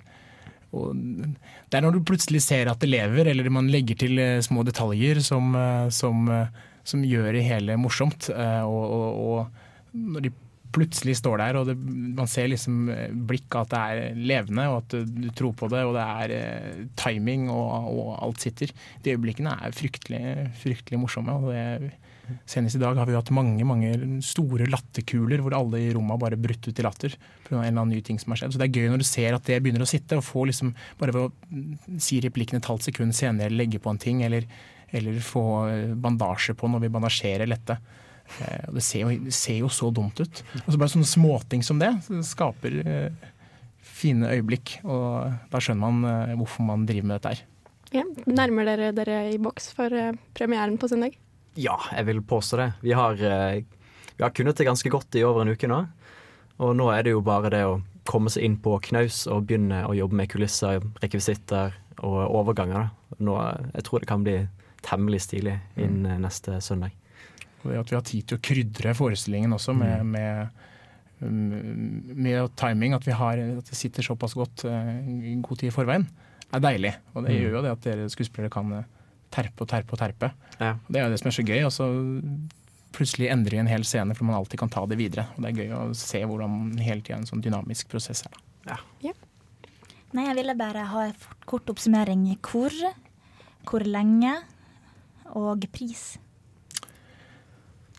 og 0.76 0.96
det 0.98 1.78
er 1.78 1.84
når 1.84 1.96
du 1.96 2.06
plutselig 2.10 2.42
ser 2.44 2.68
at 2.68 2.80
det 2.82 2.90
lever, 2.90 3.30
eller 3.30 3.48
man 3.52 3.70
legger 3.72 3.96
til 4.02 4.20
eh, 4.20 4.42
små 4.44 4.64
detaljer 4.68 5.22
som, 5.24 5.54
eh, 5.56 5.88
som, 5.94 6.28
eh, 6.28 6.50
som 6.84 7.04
gjør 7.04 7.32
det 7.38 7.46
hele 7.46 7.78
morsomt. 7.80 8.28
Og, 8.28 8.82
og, 8.98 9.22
og, 9.24 9.64
når 9.92 10.26
de 10.26 10.34
plutselig 10.74 11.16
står 11.20 11.40
der, 11.40 11.58
og 11.60 11.70
det, 11.70 11.76
man 12.18 12.30
ser 12.30 12.50
liksom 12.50 12.90
blikket 13.28 13.60
at 13.62 13.72
det 13.72 13.80
er 13.80 14.18
levende, 14.18 14.66
og 14.72 14.82
at 14.82 14.98
du 15.08 15.30
tror 15.36 15.54
på 15.58 15.70
det, 15.72 15.84
og 15.88 15.96
det 15.96 16.04
er 16.04 16.82
timing, 16.98 17.48
og, 17.52 17.88
og 17.92 18.12
alt 18.26 18.44
sitter. 18.44 18.74
De 19.04 19.14
øyeblikkene 19.16 19.56
er 19.64 19.74
fryktelig, 19.76 20.22
fryktelig 20.62 21.00
morsomme. 21.00 21.38
og 21.38 21.50
det 21.52 21.96
Senest 22.48 22.76
i 22.76 22.80
dag 22.80 22.96
har 22.98 23.08
vi 23.08 23.16
hatt 23.16 23.30
mange 23.32 23.64
mange 23.64 23.90
store 24.24 24.66
latterkuler 24.68 25.40
hvor 25.44 25.54
alle 25.56 25.80
i 25.80 25.92
rommet 25.94 26.14
har 26.14 26.22
bare 26.26 26.40
brutt 26.40 26.66
ut 26.68 26.80
i 26.80 26.84
latter 26.84 27.14
pga. 27.46 27.56
en 27.56 27.62
eller 27.62 27.72
annen 27.72 27.94
ny 27.96 28.02
ting 28.04 28.18
som 28.20 28.32
har 28.32 28.42
skjedd. 28.42 28.54
Så 28.54 28.60
det 28.60 28.68
er 28.68 28.80
gøy 28.80 28.90
når 28.92 29.02
du 29.02 29.08
ser 29.08 29.36
at 29.36 29.46
det 29.48 29.60
begynner 29.64 29.84
å 29.84 29.88
sitte, 29.88 30.18
og 30.18 30.26
får 30.26 30.50
liksom 30.50 30.74
bare 31.00 31.14
ved 31.16 31.28
å 31.28 32.00
si 32.02 32.20
replikken 32.24 32.60
et 32.60 32.68
halvt 32.68 32.90
sekund 32.90 33.16
senere 33.16 33.54
legge 33.54 33.80
på 33.80 33.92
en 33.92 34.00
ting, 34.02 34.20
eller, 34.26 34.44
eller 34.92 35.22
få 35.24 35.44
bandasje 35.96 36.56
på 36.58 36.68
når 36.68 36.84
vi 36.84 36.92
bandasjerer 36.98 37.48
lette. 37.48 37.78
Eh, 38.40 38.68
det 38.74 38.84
ser, 38.84 39.04
jo, 39.04 39.12
det 39.28 39.34
ser 39.36 39.60
jo 39.62 39.70
så 39.72 39.90
dumt 39.94 40.20
ut. 40.20 40.42
Og 40.64 40.72
så 40.72 40.78
bare 40.80 40.94
sånne 40.94 41.08
småting 41.08 41.64
som 41.66 41.80
det 41.82 41.92
skaper 42.28 42.80
eh, 42.82 43.30
fine 43.80 44.34
øyeblikk. 44.34 44.78
Og 44.86 45.50
da 45.52 45.62
skjønner 45.62 45.84
man 45.86 46.10
eh, 46.10 46.36
hvorfor 46.40 46.68
man 46.68 46.86
driver 46.88 47.10
med 47.10 47.18
dette 47.18 47.34
her. 47.34 47.46
Ja, 47.88 48.04
Nærmer 48.28 48.68
dere 48.68 48.92
dere 48.92 49.22
i 49.32 49.38
boks 49.40 49.72
for 49.76 49.94
premieren 50.36 50.76
på 50.80 50.90
søndag? 50.90 51.16
Ja, 51.58 51.74
jeg 51.90 52.06
vil 52.06 52.22
påstå 52.22 52.56
det. 52.56 52.72
Vi 52.80 52.92
har, 52.92 53.12
eh, 53.12 53.64
vi 54.16 54.22
har 54.22 54.30
kunnet 54.30 54.56
det 54.56 54.66
ganske 54.66 54.88
godt 54.88 55.14
i 55.14 55.24
over 55.24 55.42
en 55.42 55.48
uke 55.48 55.66
nå. 55.66 55.86
Og 56.58 56.76
nå 56.76 56.86
er 56.94 57.02
det 57.02 57.10
jo 57.16 57.20
bare 57.20 57.50
det 57.50 57.64
å 57.66 57.80
komme 58.06 58.30
seg 58.30 58.44
inn 58.44 58.56
på 58.62 58.78
knaus 58.78 59.26
og 59.26 59.46
begynne 59.48 59.82
å 59.86 59.96
jobbe 59.96 60.14
med 60.14 60.30
kulisser, 60.30 60.78
rekvisitter 61.02 61.74
og 61.98 62.20
overganger. 62.30 62.90
Nå, 63.18 63.34
jeg 63.74 63.84
tror 63.84 64.00
det 64.00 64.10
kan 64.10 64.22
bli 64.22 64.38
temmelig 64.86 65.24
stilig 65.26 65.58
innen 65.76 66.06
mm. 66.18 66.22
neste 66.22 66.60
søndag. 66.62 66.94
Og 67.62 67.70
det 67.72 67.80
at 67.80 67.92
vi 67.92 67.98
har 67.98 68.06
tid 68.06 68.28
til 68.28 68.38
å 68.38 68.44
krydre 68.50 68.94
forestillingen 68.96 69.56
også 69.56 69.74
med, 69.76 70.04
mm. 70.04 70.12
med, 70.14 70.68
mm, 71.22 72.12
med 72.14 72.54
timing, 72.60 72.94
at, 72.96 73.08
har, 73.18 73.42
at, 73.58 73.70
det 73.70 73.78
sitter 73.78 74.06
såpass 74.06 74.36
godt 74.38 74.66
uh, 74.68 74.92
god 75.44 75.62
tid 75.62 75.72
i 75.72 75.74
forveien, 75.74 76.06
er 76.54 76.62
deilig. 76.64 76.94
Og 77.14 77.24
det 77.24 77.34
mm. 77.34 77.40
gjør 77.40 77.58
jo 77.58 77.64
det 77.66 77.74
at 77.74 77.88
dere 77.88 78.12
skuespillere 78.12 78.52
kan 78.52 78.70
uh, 78.80 78.86
terpe 79.34 79.64
og 79.64 79.70
terpe 79.70 79.96
og 79.96 80.00
terpe. 80.00 80.32
Ja. 80.60 80.76
Det 80.86 81.00
er 81.00 81.08
jo 81.08 81.14
det 81.14 81.20
som 81.22 81.32
er 81.32 81.38
så 81.38 81.46
gøy. 81.46 81.60
og 81.66 81.74
så 81.74 81.88
plutselig 82.94 83.28
endrer 83.30 83.60
en 83.60 83.70
hel 83.70 83.84
scene, 83.86 84.14
for 84.16 84.26
man 84.26 84.38
alltid 84.38 84.62
kan 84.62 84.70
ta 84.72 84.84
det 84.88 84.98
videre. 84.98 85.28
Og 85.36 85.44
Det 85.44 85.50
er 85.50 85.58
gøy 85.62 85.74
å 85.76 85.82
se 85.96 86.22
hvordan 86.24 86.78
hele 86.82 87.04
tida 87.04 87.18
en 87.20 87.28
sånn 87.28 87.42
dynamisk 87.44 87.90
prosess 87.92 88.24
er. 88.26 88.38
Ja. 88.68 88.78
ja. 89.10 89.14
Nei, 90.16 90.24
jeg 90.30 90.38
ville 90.40 90.56
bare 90.56 90.86
ha 90.88 91.04
en 91.10 91.26
kort 91.48 91.68
oppsummering. 91.68 92.24
Hvor, 92.44 92.72
hvor 93.68 93.84
lenge 93.84 94.38
og 95.36 95.68
pris? 95.74 96.16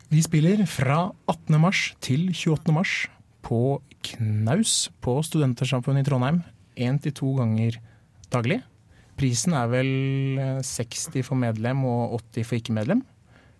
Vi 0.09 0.23
spiller 0.25 0.63
fra 0.65 1.11
18. 1.29 1.53
mars 1.61 1.93
til 2.01 2.31
28. 2.33 2.73
mars 2.73 3.05
på 3.45 3.77
Knaus 4.01 4.89
på 5.05 5.21
Studentersamfunnet 5.21 6.01
i 6.01 6.07
Trondheim. 6.07 6.39
Én 6.73 6.97
til 6.97 7.13
to 7.13 7.37
ganger 7.37 7.77
daglig. 8.33 8.65
Prisen 9.21 9.53
er 9.53 9.69
vel 9.69 9.85
60 10.65 11.13
eh, 11.13 11.21
for 11.27 11.37
medlem 11.37 11.85
og 11.85 12.17
80 12.33 12.49
for 12.49 12.57
ikke-medlem. 12.57 13.05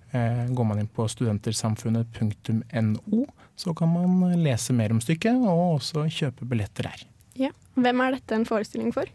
Eh, 0.10 0.50
går 0.50 0.66
man 0.72 0.82
inn 0.82 0.90
på 0.90 1.06
studentersamfunnet.no, 1.14 3.22
så 3.54 3.70
kan 3.78 3.94
man 3.94 4.34
lese 4.42 4.74
mer 4.74 4.90
om 4.96 5.02
stykket 5.06 5.38
og 5.38 5.78
også 5.78 6.10
kjøpe 6.10 6.50
billetter 6.50 6.90
der. 6.90 7.06
Ja. 7.46 7.54
Hvem 7.78 8.02
er 8.08 8.18
dette 8.18 8.34
en 8.34 8.50
forestilling 8.50 8.90
for? 8.98 9.06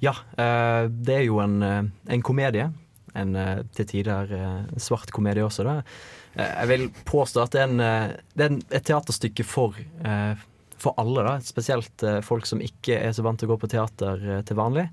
Ja, 0.00 0.16
eh, 0.40 0.88
det 0.88 1.20
er 1.20 1.28
jo 1.28 1.36
en, 1.44 1.60
en 1.60 2.24
komedie. 2.24 2.72
En 3.18 3.36
eh, 3.36 3.62
til 3.76 3.88
tider 3.88 4.32
eh, 4.34 4.76
svart 4.80 5.12
komedie 5.14 5.44
også, 5.44 5.66
da. 5.66 5.78
Eh, 6.34 6.44
jeg 6.44 6.70
vil 6.72 6.86
påstå 7.08 7.44
at 7.44 7.54
det 7.54 7.62
er, 7.62 7.70
en, 7.70 8.18
det 8.34 8.46
er 8.46 8.52
en, 8.52 8.60
et 8.68 8.88
teaterstykke 8.88 9.46
for, 9.46 9.78
eh, 9.78 10.44
for 10.78 10.98
alle, 11.00 11.24
da. 11.26 11.38
Spesielt 11.44 12.04
folk 12.26 12.48
som 12.48 12.62
ikke 12.64 12.98
er 12.98 13.16
så 13.16 13.24
vant 13.26 13.40
til 13.40 13.48
å 13.48 13.54
gå 13.54 13.62
på 13.64 13.72
teater 13.72 14.44
til 14.48 14.60
vanlig. 14.60 14.88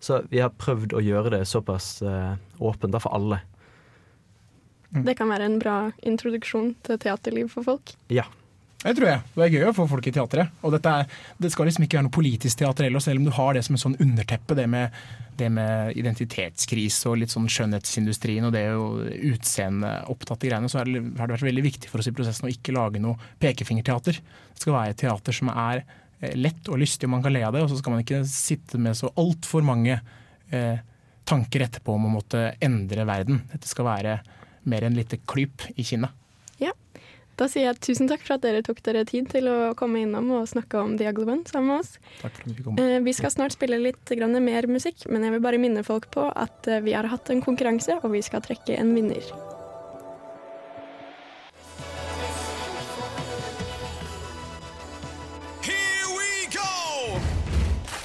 Så 0.00 0.22
vi 0.30 0.40
har 0.42 0.54
prøvd 0.54 0.94
å 0.94 1.02
gjøre 1.02 1.34
det 1.34 1.44
såpass 1.50 1.96
åpent 2.62 2.94
da 2.94 3.00
for 3.02 3.16
alle. 3.16 3.40
Det 4.94 5.16
kan 5.18 5.28
være 5.28 5.48
en 5.48 5.58
bra 5.60 5.78
introduksjon 6.06 6.70
til 6.86 7.00
teaterliv 7.02 7.50
for 7.52 7.66
folk. 7.66 7.92
Ja. 8.14 8.24
Det 8.78 8.92
tror 8.94 9.08
jeg. 9.08 9.22
Det 9.34 9.42
er 9.42 9.54
gøy 9.56 9.64
å 9.66 9.74
få 9.74 9.84
folk 9.90 10.06
i 10.06 10.12
teatret. 10.14 10.52
Og 10.62 10.76
er, 10.78 11.08
det 11.42 11.48
skal 11.50 11.66
liksom 11.66 11.82
ikke 11.82 11.98
være 11.98 12.06
noe 12.06 12.14
politisk 12.14 12.60
teater 12.60 12.86
heller, 12.86 13.02
selv 13.02 13.18
om 13.18 13.24
du 13.26 13.32
har 13.34 13.56
det 13.56 13.64
som 13.66 13.74
en 13.74 13.80
sånn 13.82 13.96
underteppe, 14.04 14.54
det 14.54 14.68
med, 14.70 14.94
det 15.40 15.48
med 15.50 15.98
identitetskrise 15.98 17.10
og 17.10 17.18
litt 17.18 17.34
sånn 17.34 17.48
skjønnhetsindustrien 17.50 18.46
og 18.46 18.54
det 18.54 18.62
utseendeopptatte 19.32 20.46
greiene, 20.46 20.70
så 20.70 20.78
har 20.78 20.90
det, 20.90 21.02
det 21.10 21.26
vært 21.34 21.48
veldig 21.48 21.64
viktig 21.66 21.90
for 21.90 21.98
oss 21.98 22.10
i 22.10 22.14
prosessen 22.14 22.46
å 22.46 22.52
ikke 22.52 22.76
lage 22.76 23.02
noe 23.02 23.18
pekefingerteater. 23.42 24.20
Det 24.22 24.62
skal 24.62 24.76
være 24.76 24.94
et 24.94 25.02
teater 25.02 25.38
som 25.40 25.50
er 25.50 25.82
eh, 25.82 26.38
lett 26.38 26.70
og 26.70 26.78
lystig, 26.78 27.10
og 27.10 27.16
man 27.16 27.26
kan 27.26 27.34
le 27.34 27.42
av 27.48 27.58
det. 27.58 27.64
Og 27.66 27.72
så 27.72 27.80
skal 27.80 27.96
man 27.96 28.06
ikke 28.06 28.22
sitte 28.30 28.78
med 28.78 28.94
så 29.00 29.10
altfor 29.18 29.66
mange 29.66 29.98
eh, 30.54 30.78
tanker 31.26 31.66
etterpå 31.66 31.98
om 31.98 32.06
å 32.06 32.14
måtte 32.14 32.52
endre 32.62 33.10
verden. 33.10 33.42
Dette 33.50 33.66
skal 33.66 33.90
være 33.90 34.20
mer 34.70 34.86
enn 34.86 35.02
lite 35.02 35.18
klyp 35.26 35.66
i 35.74 35.82
kinnet. 35.82 36.14
Da 37.38 37.46
sier 37.46 37.68
jeg 37.68 37.78
tusen 37.86 38.08
takk 38.10 38.24
for 38.26 38.34
at 38.34 38.42
dere 38.42 38.64
tok 38.66 38.80
dere 38.82 39.04
tid 39.06 39.28
til 39.30 39.46
å 39.46 39.56
komme 39.78 40.00
innom 40.02 40.32
og 40.40 40.48
snakke 40.50 40.80
om 40.82 40.96
Ugly 40.98 41.36
sammen 41.46 41.70
med 41.70 41.76
oss. 41.84 41.92
Takk 42.18 42.34
for 42.34 42.50
at 42.50 42.56
vi 42.58 42.64
kom. 42.66 42.80
Eh, 42.82 42.98
Vi 43.06 43.12
skal 43.14 43.30
snart 43.30 43.54
spille 43.54 43.78
litt 43.78 44.10
grann 44.18 44.34
mer 44.44 44.66
musikk, 44.66 45.06
men 45.06 45.22
jeg 45.22 45.36
vil 45.36 45.44
bare 45.46 45.58
minne 45.62 45.84
folk 45.86 46.10
på 46.10 46.26
at 46.34 46.66
eh, 46.66 46.80
vi 46.82 46.96
har 46.98 47.06
hatt 47.06 47.30
en 47.30 47.42
konkurranse, 47.44 48.00
og 48.02 48.10
vi 48.16 48.22
skal 48.26 48.42
trekke 48.42 48.74
en 48.82 48.90
vinner. 48.96 49.22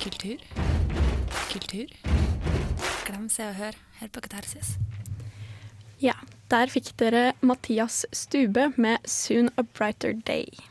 Kultur. 0.04 0.38
Kultur. 1.52 1.88
Glem 3.06 3.30
Se 3.30 3.44
og 3.48 3.56
Hør 3.56 3.76
Hør 4.00 4.08
på 4.14 4.22
Katarsis. 4.26 4.76
Ja, 6.02 6.14
der 6.54 6.70
fikk 6.70 6.92
dere 7.02 7.32
Mathias 7.42 8.04
Stube 8.14 8.68
med 8.78 9.02
'Soon 9.10 9.50
a 9.58 9.64
Brighter 9.64 10.14
Day'. 10.14 10.62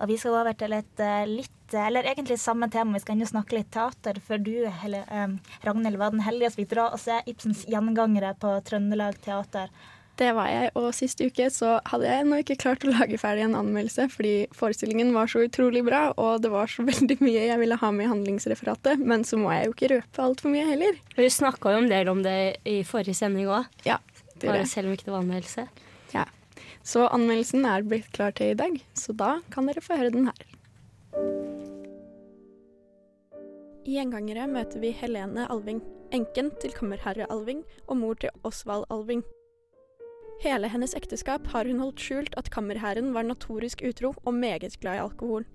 Og 0.00 0.08
vi 0.08 0.16
skal 0.16 0.32
gå 0.32 0.40
over 0.40 0.56
til 0.56 0.72
et 0.72 1.00
eh, 1.00 1.26
litt 1.28 1.52
Eller 1.72 2.06
egentlig 2.06 2.38
samme 2.38 2.68
tema, 2.70 2.94
vi 2.94 3.00
skal 3.02 3.16
ennå 3.16 3.26
snakke 3.26 3.56
litt 3.56 3.72
teater. 3.74 4.20
For 4.22 4.38
du, 4.38 4.68
Helle, 4.70 5.02
eh, 5.10 5.34
Ragnhild, 5.66 5.98
var 5.98 6.12
den 6.14 6.22
heldige 6.22 6.52
som 6.52 6.62
fikk 6.62 6.70
dra 6.70 6.84
og 6.94 7.00
se 7.02 7.18
Ibsens 7.26 7.64
gjengangere 7.66 8.36
på 8.38 8.52
Trøndelag 8.62 9.18
Teater. 9.20 9.68
Det 10.16 10.30
var 10.32 10.46
jeg, 10.48 10.70
og 10.78 10.94
sist 10.94 11.20
uke 11.20 11.50
så 11.50 11.80
hadde 11.90 12.06
jeg 12.06 12.22
ennå 12.22 12.38
ikke 12.40 12.56
klart 12.56 12.86
å 12.86 12.92
lage 12.94 13.18
ferdig 13.18 13.42
en 13.44 13.58
anmeldelse, 13.58 14.06
fordi 14.14 14.46
forestillingen 14.54 15.10
var 15.12 15.26
så 15.26 15.42
utrolig 15.44 15.82
bra, 15.84 16.14
og 16.16 16.40
det 16.40 16.54
var 16.54 16.70
så 16.70 16.86
veldig 16.92 17.18
mye 17.20 17.48
jeg 17.50 17.60
ville 17.60 17.76
ha 17.82 17.90
med 17.90 18.06
i 18.06 18.12
handlingsreferatet. 18.14 19.02
Men 19.02 19.26
så 19.26 19.36
må 19.36 19.50
jeg 19.52 19.66
jo 19.66 19.74
ikke 19.74 19.92
røpe 19.96 20.22
altfor 20.22 20.54
mye 20.54 20.70
heller. 20.70 21.02
Vi 21.18 21.28
snakka 21.28 21.74
jo 21.74 21.82
en 21.82 21.90
del 21.90 22.14
om 22.14 22.22
det 22.22 22.38
i 22.64 22.80
forrige 22.86 23.18
sending 23.18 23.50
òg, 23.50 23.66
Ja, 23.84 23.98
jeg. 24.42 24.68
selv 24.68 24.86
om 24.88 24.92
ikke 24.92 25.08
det 25.08 25.12
var 25.12 25.24
anmeldelse. 25.24 25.68
Så 26.86 27.08
anmeldelsen 27.10 27.64
er 27.66 27.82
blitt 27.86 28.12
klar 28.14 28.34
til 28.36 28.52
i 28.52 28.58
dag, 28.58 28.78
så 28.94 29.14
da 29.16 29.40
kan 29.50 29.66
dere 29.66 29.82
få 29.82 29.98
høre 29.98 30.12
den 30.14 30.28
her. 30.28 30.44
I 33.86 33.96
Gjengangere 33.96 34.46
møter 34.50 34.82
vi 34.82 34.92
Helene 34.94 35.48
Alving, 35.50 35.80
enken 36.14 36.52
til 36.62 36.74
kammerherre 36.74 37.26
Alving 37.30 37.64
og 37.86 37.98
mor 37.98 38.18
til 38.22 38.30
Osvald 38.46 38.86
Alving. 38.90 39.24
Hele 40.42 40.70
hennes 40.70 40.94
ekteskap 40.98 41.46
har 41.54 41.66
hun 41.66 41.80
holdt 41.82 42.02
skjult 42.02 42.38
at 42.38 42.50
kammerherren 42.54 43.12
var 43.14 43.26
notorisk 43.26 43.82
utro 43.86 44.12
og 44.24 44.34
meget 44.34 44.78
glad 44.82 45.00
i 45.00 45.04
alkohol. 45.06 45.46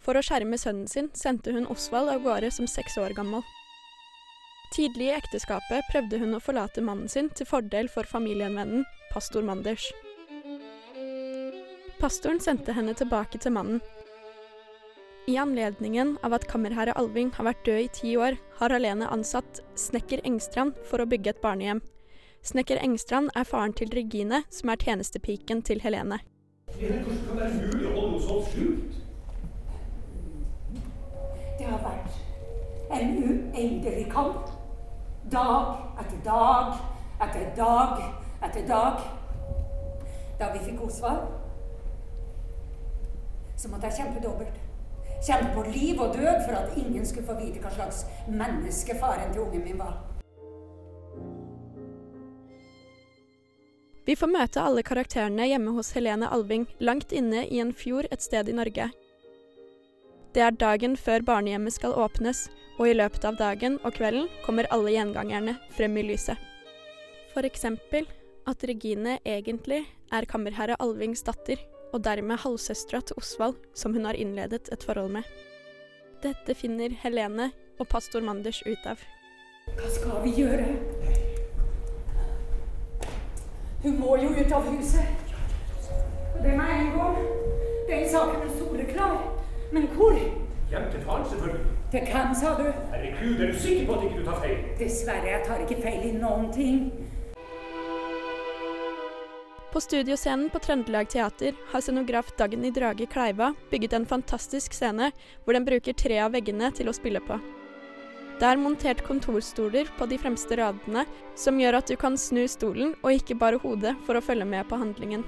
For 0.00 0.16
å 0.16 0.24
skjerme 0.24 0.58
sønnen 0.60 0.88
sin 0.88 1.10
sendte 1.16 1.52
hun 1.56 1.68
Osvald 1.72 2.12
av 2.12 2.24
gårde 2.24 2.52
som 2.56 2.68
seks 2.68 2.96
år 3.00 3.16
gammel. 3.16 3.44
Tidlig 4.70 5.08
i 5.08 5.14
ekteskapet 5.16 5.88
prøvde 5.90 6.18
hun 6.22 6.36
å 6.36 6.40
forlate 6.42 6.82
mannen 6.86 7.10
sin 7.10 7.26
til 7.34 7.48
fordel 7.50 7.88
for 7.90 8.06
familienvennen, 8.06 8.84
pastor 9.10 9.42
Manders. 9.42 9.88
Pastoren 11.98 12.38
sendte 12.40 12.72
henne 12.76 12.94
tilbake 12.94 13.40
til 13.42 13.52
mannen. 13.56 13.80
I 15.26 15.34
anledningen 15.42 16.14
av 16.22 16.36
at 16.38 16.46
kammerherre 16.50 16.94
Alving 16.98 17.32
har 17.34 17.48
vært 17.50 17.64
død 17.66 17.80
i 17.82 17.90
ti 17.98 18.12
år, 18.16 18.38
har 18.60 18.72
Alene 18.72 19.10
ansatt 19.10 19.60
snekker 19.78 20.22
Engstrand 20.24 20.78
for 20.86 21.02
å 21.02 21.08
bygge 21.10 21.34
et 21.34 21.42
barnehjem. 21.42 21.82
Snekker 22.46 22.78
Engstrand 22.80 23.34
er 23.36 23.44
faren 23.50 23.74
til 23.76 23.90
Regine, 23.94 24.44
som 24.54 24.70
er 24.70 24.80
tjenestepiken 24.80 25.66
til 25.66 25.82
Helene. 25.82 26.22
Det 31.58 31.66
har 31.66 31.84
vært 31.84 32.14
en 32.94 33.12
uendelig 33.26 34.06
kamp. 34.14 34.59
Dag 35.28 35.76
etter 36.00 36.18
dag 36.24 36.78
etter 37.20 37.56
dag 37.56 37.98
etter 38.42 38.68
dag. 38.68 39.00
Da 40.38 40.52
vi 40.52 40.58
fikk 40.64 40.80
Osvald, 40.86 41.26
så 43.56 43.68
måtte 43.68 43.90
jeg 43.90 43.98
kjempe 44.00 44.22
dobbelt. 44.24 44.54
Kjempe 45.20 45.50
på 45.52 45.66
liv 45.68 46.00
og 46.00 46.14
død 46.16 46.46
for 46.46 46.56
at 46.56 46.78
ingen 46.80 47.04
skulle 47.06 47.26
få 47.28 47.36
vite 47.36 47.60
hva 47.60 47.72
slags 47.74 48.06
menneske 48.28 48.96
faren 48.96 49.34
til 49.34 49.44
ungen 49.44 49.66
min 49.66 49.82
var. 49.82 49.98
Vi 54.08 54.16
får 54.16 54.32
møte 54.32 54.64
alle 54.64 54.82
karakterene 54.82 55.44
hjemme 55.46 55.76
hos 55.76 55.92
Helene 55.92 56.30
Alving, 56.32 56.64
langt 56.80 57.12
inne 57.12 57.44
i 57.44 57.60
en 57.60 57.74
fjord 57.76 58.08
et 58.10 58.24
sted 58.24 58.48
i 58.48 58.56
Norge. 58.56 58.88
Det 60.30 60.42
er 60.46 60.54
dagen 60.54 60.92
før 60.94 61.24
barnehjemmet 61.26 61.74
skal 61.74 61.96
åpnes, 61.98 62.44
og 62.78 62.86
i 62.86 62.94
løpet 62.94 63.24
av 63.26 63.34
dagen 63.40 63.80
og 63.82 63.96
kvelden 63.96 64.28
kommer 64.44 64.68
alle 64.70 64.92
gjengangerne 64.94 65.56
frem 65.74 65.96
i 65.98 66.04
lyset. 66.06 66.38
For 67.34 67.46
eksempel 67.46 68.06
at 68.46 68.62
Regine 68.70 69.18
egentlig 69.26 69.82
er 70.14 70.28
kammerherre 70.30 70.78
Alvings 70.78 71.24
datter, 71.26 71.58
og 71.90 72.04
dermed 72.06 72.38
halvsøstera 72.44 73.00
til 73.02 73.18
Osvald, 73.18 73.56
som 73.74 73.94
hun 73.96 74.06
har 74.06 74.14
innledet 74.14 74.70
et 74.70 74.86
forhold 74.86 75.10
med. 75.18 75.26
Dette 76.22 76.54
finner 76.54 76.94
Helene 77.02 77.50
og 77.80 77.88
pastor 77.90 78.22
Manders 78.22 78.62
ut 78.68 78.86
av. 78.86 79.02
Hva 79.74 79.90
skal 79.90 80.22
vi 80.22 80.36
gjøre? 80.38 80.70
Hun 83.82 83.98
må 83.98 84.14
jo 84.22 84.30
ut 84.36 84.54
av 84.54 84.70
huset. 84.70 85.26
Og 86.36 86.40
det 86.44 86.54
med 86.54 86.74
en 86.76 86.94
gang. 86.94 87.20
Den 87.90 88.08
saken 88.12 88.46
er 88.46 88.56
soleklar. 88.60 89.19
Men 89.72 89.86
hvor? 89.94 90.16
Hjem 90.70 90.90
til 90.90 91.00
faren, 91.06 91.24
selvfølgelig. 91.30 91.66
Til 91.90 92.00
hvem, 92.10 92.34
sa 92.34 92.50
du? 92.58 92.66
Herregud, 92.92 93.40
er 93.40 93.52
du 93.52 93.58
sikker 93.58 93.86
på 93.86 93.94
at 93.98 94.04
ikke 94.06 94.18
du 94.18 94.24
tar 94.26 94.42
feil? 94.42 94.58
Dessverre, 94.78 95.28
jeg 95.30 95.42
tar 95.46 95.62
ikke 95.64 95.78
feil 95.82 96.04
i 96.08 96.12
noen 96.18 96.50
ting. 96.54 96.90
På 99.70 99.78
studioscenen 99.82 100.50
på 100.50 100.58
Trøndelag 100.58 101.08
Teater 101.10 101.54
har 101.70 101.82
scenograf 101.82 102.32
Dagny 102.38 102.72
Drage 102.74 103.06
Kleiva 103.06 103.52
bygget 103.70 103.92
en 103.94 104.06
fantastisk 104.06 104.74
scene 104.74 105.12
hvor 105.44 105.54
den 105.54 105.66
bruker 105.66 105.94
tre 105.94 106.18
av 106.24 106.34
veggene 106.34 106.72
til 106.74 106.90
å 106.90 106.94
spille 106.96 107.22
på. 107.22 107.38
Det 108.40 108.48
er 108.48 108.58
montert 108.58 109.04
kontorstoler 109.06 109.90
på 109.98 110.08
de 110.10 110.18
fremste 110.18 110.56
radene, 110.58 111.04
som 111.38 111.58
gjør 111.60 111.78
at 111.78 111.90
du 111.92 111.94
kan 112.00 112.18
snu 112.18 112.46
stolen 112.50 112.96
og 113.04 113.12
ikke 113.14 113.38
bare 113.38 113.60
hodet 113.62 113.94
for 114.06 114.18
å 114.18 114.24
følge 114.24 114.48
med 114.48 114.66
på 114.66 114.78
handlingen. 114.80 115.22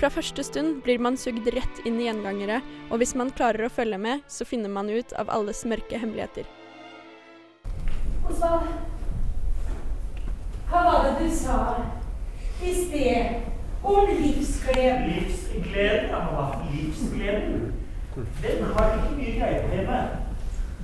Fra 0.00 0.08
første 0.08 0.40
stund 0.40 0.78
blir 0.80 0.96
man 1.04 1.18
sugd 1.20 1.44
rett 1.52 1.80
inn 1.84 1.98
i 2.00 2.06
gjengangere, 2.06 2.62
og 2.88 3.02
hvis 3.02 3.10
man 3.20 3.28
klarer 3.36 3.66
å 3.66 3.72
følge 3.72 3.98
med, 4.00 4.22
så 4.32 4.46
finner 4.48 4.72
man 4.72 4.88
ut 4.88 5.12
av 5.20 5.28
alles 5.28 5.60
mørke 5.68 5.98
hemmeligheter. 6.00 6.46
Osvald, 8.24 8.70
hva 10.70 10.84
var 10.86 11.04
det 11.04 11.12
du 11.20 11.34
sa 11.36 11.58
i 12.64 12.72
sted 12.78 13.84
om 13.84 14.08
livsglede? 14.08 15.10
Livsgleden, 15.10 16.08
ja, 16.08 16.24
mamma. 16.30 16.64
Livsgleden. 16.72 17.74
Den 18.40 18.64
har 18.72 18.94
ikke 18.96 19.18
mye 19.18 19.34
greie 19.36 19.60
på 19.66 19.74
hjemme. 19.74 20.00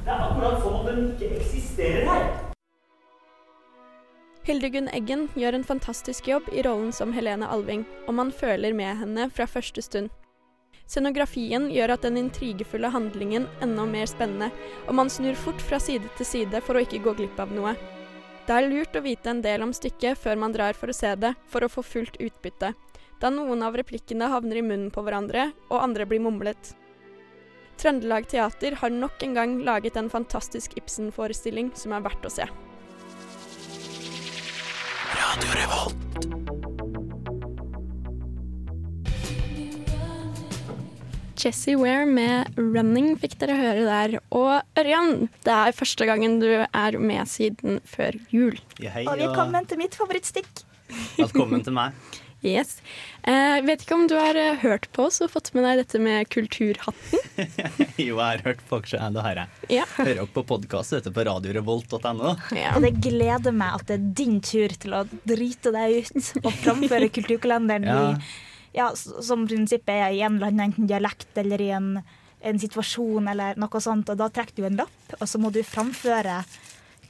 Det 0.02 0.12
er 0.12 0.26
akkurat 0.26 0.60
som 0.60 0.82
om 0.82 0.90
den 0.90 1.06
ikke 1.14 1.38
eksisterer 1.40 2.04
her. 2.12 2.45
Hildegunn 4.46 4.86
Eggen 4.94 5.24
gjør 5.34 5.56
en 5.56 5.64
fantastisk 5.66 6.28
jobb 6.30 6.46
i 6.54 6.62
rollen 6.62 6.92
som 6.94 7.10
Helene 7.10 7.48
Alving, 7.50 7.80
og 8.06 8.14
man 8.14 8.28
føler 8.30 8.76
med 8.78 9.00
henne 9.00 9.24
fra 9.34 9.42
første 9.50 9.82
stund. 9.82 10.12
Scenografien 10.86 11.64
gjør 11.74 11.96
at 11.96 12.04
den 12.06 12.20
intrigefulle 12.20 12.92
handlingen 12.94 13.48
enda 13.64 13.88
mer 13.90 14.06
spennende, 14.06 14.52
og 14.86 14.94
man 14.94 15.10
snur 15.10 15.34
fort 15.34 15.58
fra 15.58 15.80
side 15.82 16.06
til 16.14 16.28
side 16.28 16.60
for 16.62 16.78
å 16.78 16.84
ikke 16.84 17.00
gå 17.02 17.16
glipp 17.18 17.40
av 17.42 17.50
noe. 17.50 17.72
Det 18.46 18.54
er 18.54 18.68
lurt 18.70 18.94
å 18.94 19.02
vite 19.02 19.32
en 19.32 19.40
del 19.42 19.66
om 19.66 19.72
stykket 19.74 20.22
før 20.22 20.38
man 20.38 20.54
drar 20.54 20.78
for 20.78 20.94
å 20.94 20.94
se 20.94 21.10
det, 21.18 21.32
for 21.50 21.66
å 21.66 21.70
få 21.72 21.82
fullt 21.82 22.20
utbytte, 22.22 22.70
da 23.18 23.32
noen 23.34 23.66
av 23.66 23.74
replikkene 23.74 24.30
havner 24.30 24.60
i 24.60 24.62
munnen 24.62 24.92
på 24.94 25.02
hverandre, 25.02 25.48
og 25.72 25.82
andre 25.82 26.06
blir 26.06 26.22
mumlet. 26.22 26.70
Trøndelag 27.82 28.30
Teater 28.30 28.78
har 28.78 28.94
nok 28.94 29.26
en 29.26 29.34
gang 29.34 29.58
laget 29.66 29.98
en 29.98 30.12
fantastisk 30.12 30.78
Ibsen-forestilling 30.78 31.74
som 31.74 31.98
er 31.98 32.06
verdt 32.06 32.30
å 32.30 32.34
se. 32.38 32.46
Radio 35.36 35.52
Revolt. 35.52 35.96
Jessie 41.36 41.76
Ware 41.76 42.06
med 42.06 42.56
'Running' 42.56 43.18
fikk 43.20 43.36
dere 43.42 43.56
høre 43.58 43.82
der. 43.84 44.14
Og 44.32 44.62
Ørjan, 44.80 45.28
det 45.44 45.52
er 45.52 45.76
første 45.76 46.06
gangen 46.08 46.38
du 46.40 46.48
er 46.48 46.98
med 46.98 47.28
siden 47.28 47.80
før 47.84 48.16
jul. 48.32 48.56
Ja, 48.80 48.90
hei, 48.96 49.04
Og 49.04 49.34
kommet 49.36 49.68
til 49.68 49.78
mitt 49.78 49.94
favorittstikk. 49.94 50.48
velkommen 51.18 51.62
til 51.64 51.72
meg. 51.72 51.92
Yes. 52.44 52.76
Eh, 53.24 53.58
vet 53.64 53.82
ikke 53.82 53.96
om 53.96 54.04
du 54.10 54.14
har 54.18 54.36
eh, 54.38 54.58
hørt 54.60 54.86
på 54.94 55.06
oss 55.08 55.22
og 55.24 55.30
fått 55.32 55.48
med 55.56 55.64
deg 55.66 55.80
dette 55.80 56.00
med 56.02 56.28
kulturhatten? 56.30 57.22
Jo, 57.96 58.18
jeg 58.18 58.20
har 58.20 58.42
hørt 58.44 58.60
på 58.68 58.78
aksjer, 58.82 59.00
det 59.14 59.22
har 59.24 59.40
jeg. 59.40 59.62
Ja. 59.78 59.86
Hører 59.96 60.12
dere 60.20 60.26
på 60.34 60.42
podkast 60.46 61.08
på 61.16 61.24
radiorevolt.no? 61.30 62.34
Og 62.36 62.84
det 62.84 62.92
gleder 63.02 63.56
meg 63.56 63.78
at 63.80 63.86
det 63.88 63.96
er 63.96 64.04
din 64.20 64.36
tur 64.44 64.74
til 64.76 64.94
å 64.98 65.02
drite 65.24 65.72
deg 65.74 66.04
ut 66.04 66.30
og 66.44 66.52
framføre 66.60 67.08
kulturkalenderen 67.16 67.88
Ja. 67.88 68.02
i 68.12 68.44
ja, 68.76 68.90
som 68.94 69.46
prinsippet 69.48 69.88
er 69.88 70.12
i 70.12 70.20
en 70.20 70.34
eller 70.36 70.50
annen 70.52 70.66
enten 70.68 70.88
dialekt 70.90 71.38
eller 71.40 71.62
i 71.64 71.70
en, 71.72 71.94
en 72.44 72.58
situasjon 72.60 73.30
eller 73.32 73.56
noe 73.56 73.80
sånt. 73.80 74.10
Og 74.12 74.18
da 74.20 74.28
trekker 74.28 74.60
du 74.60 74.66
en 74.68 74.76
lapp, 74.82 75.14
og 75.16 75.24
så 75.24 75.40
må 75.40 75.48
du 75.54 75.62
framføre 75.64 76.42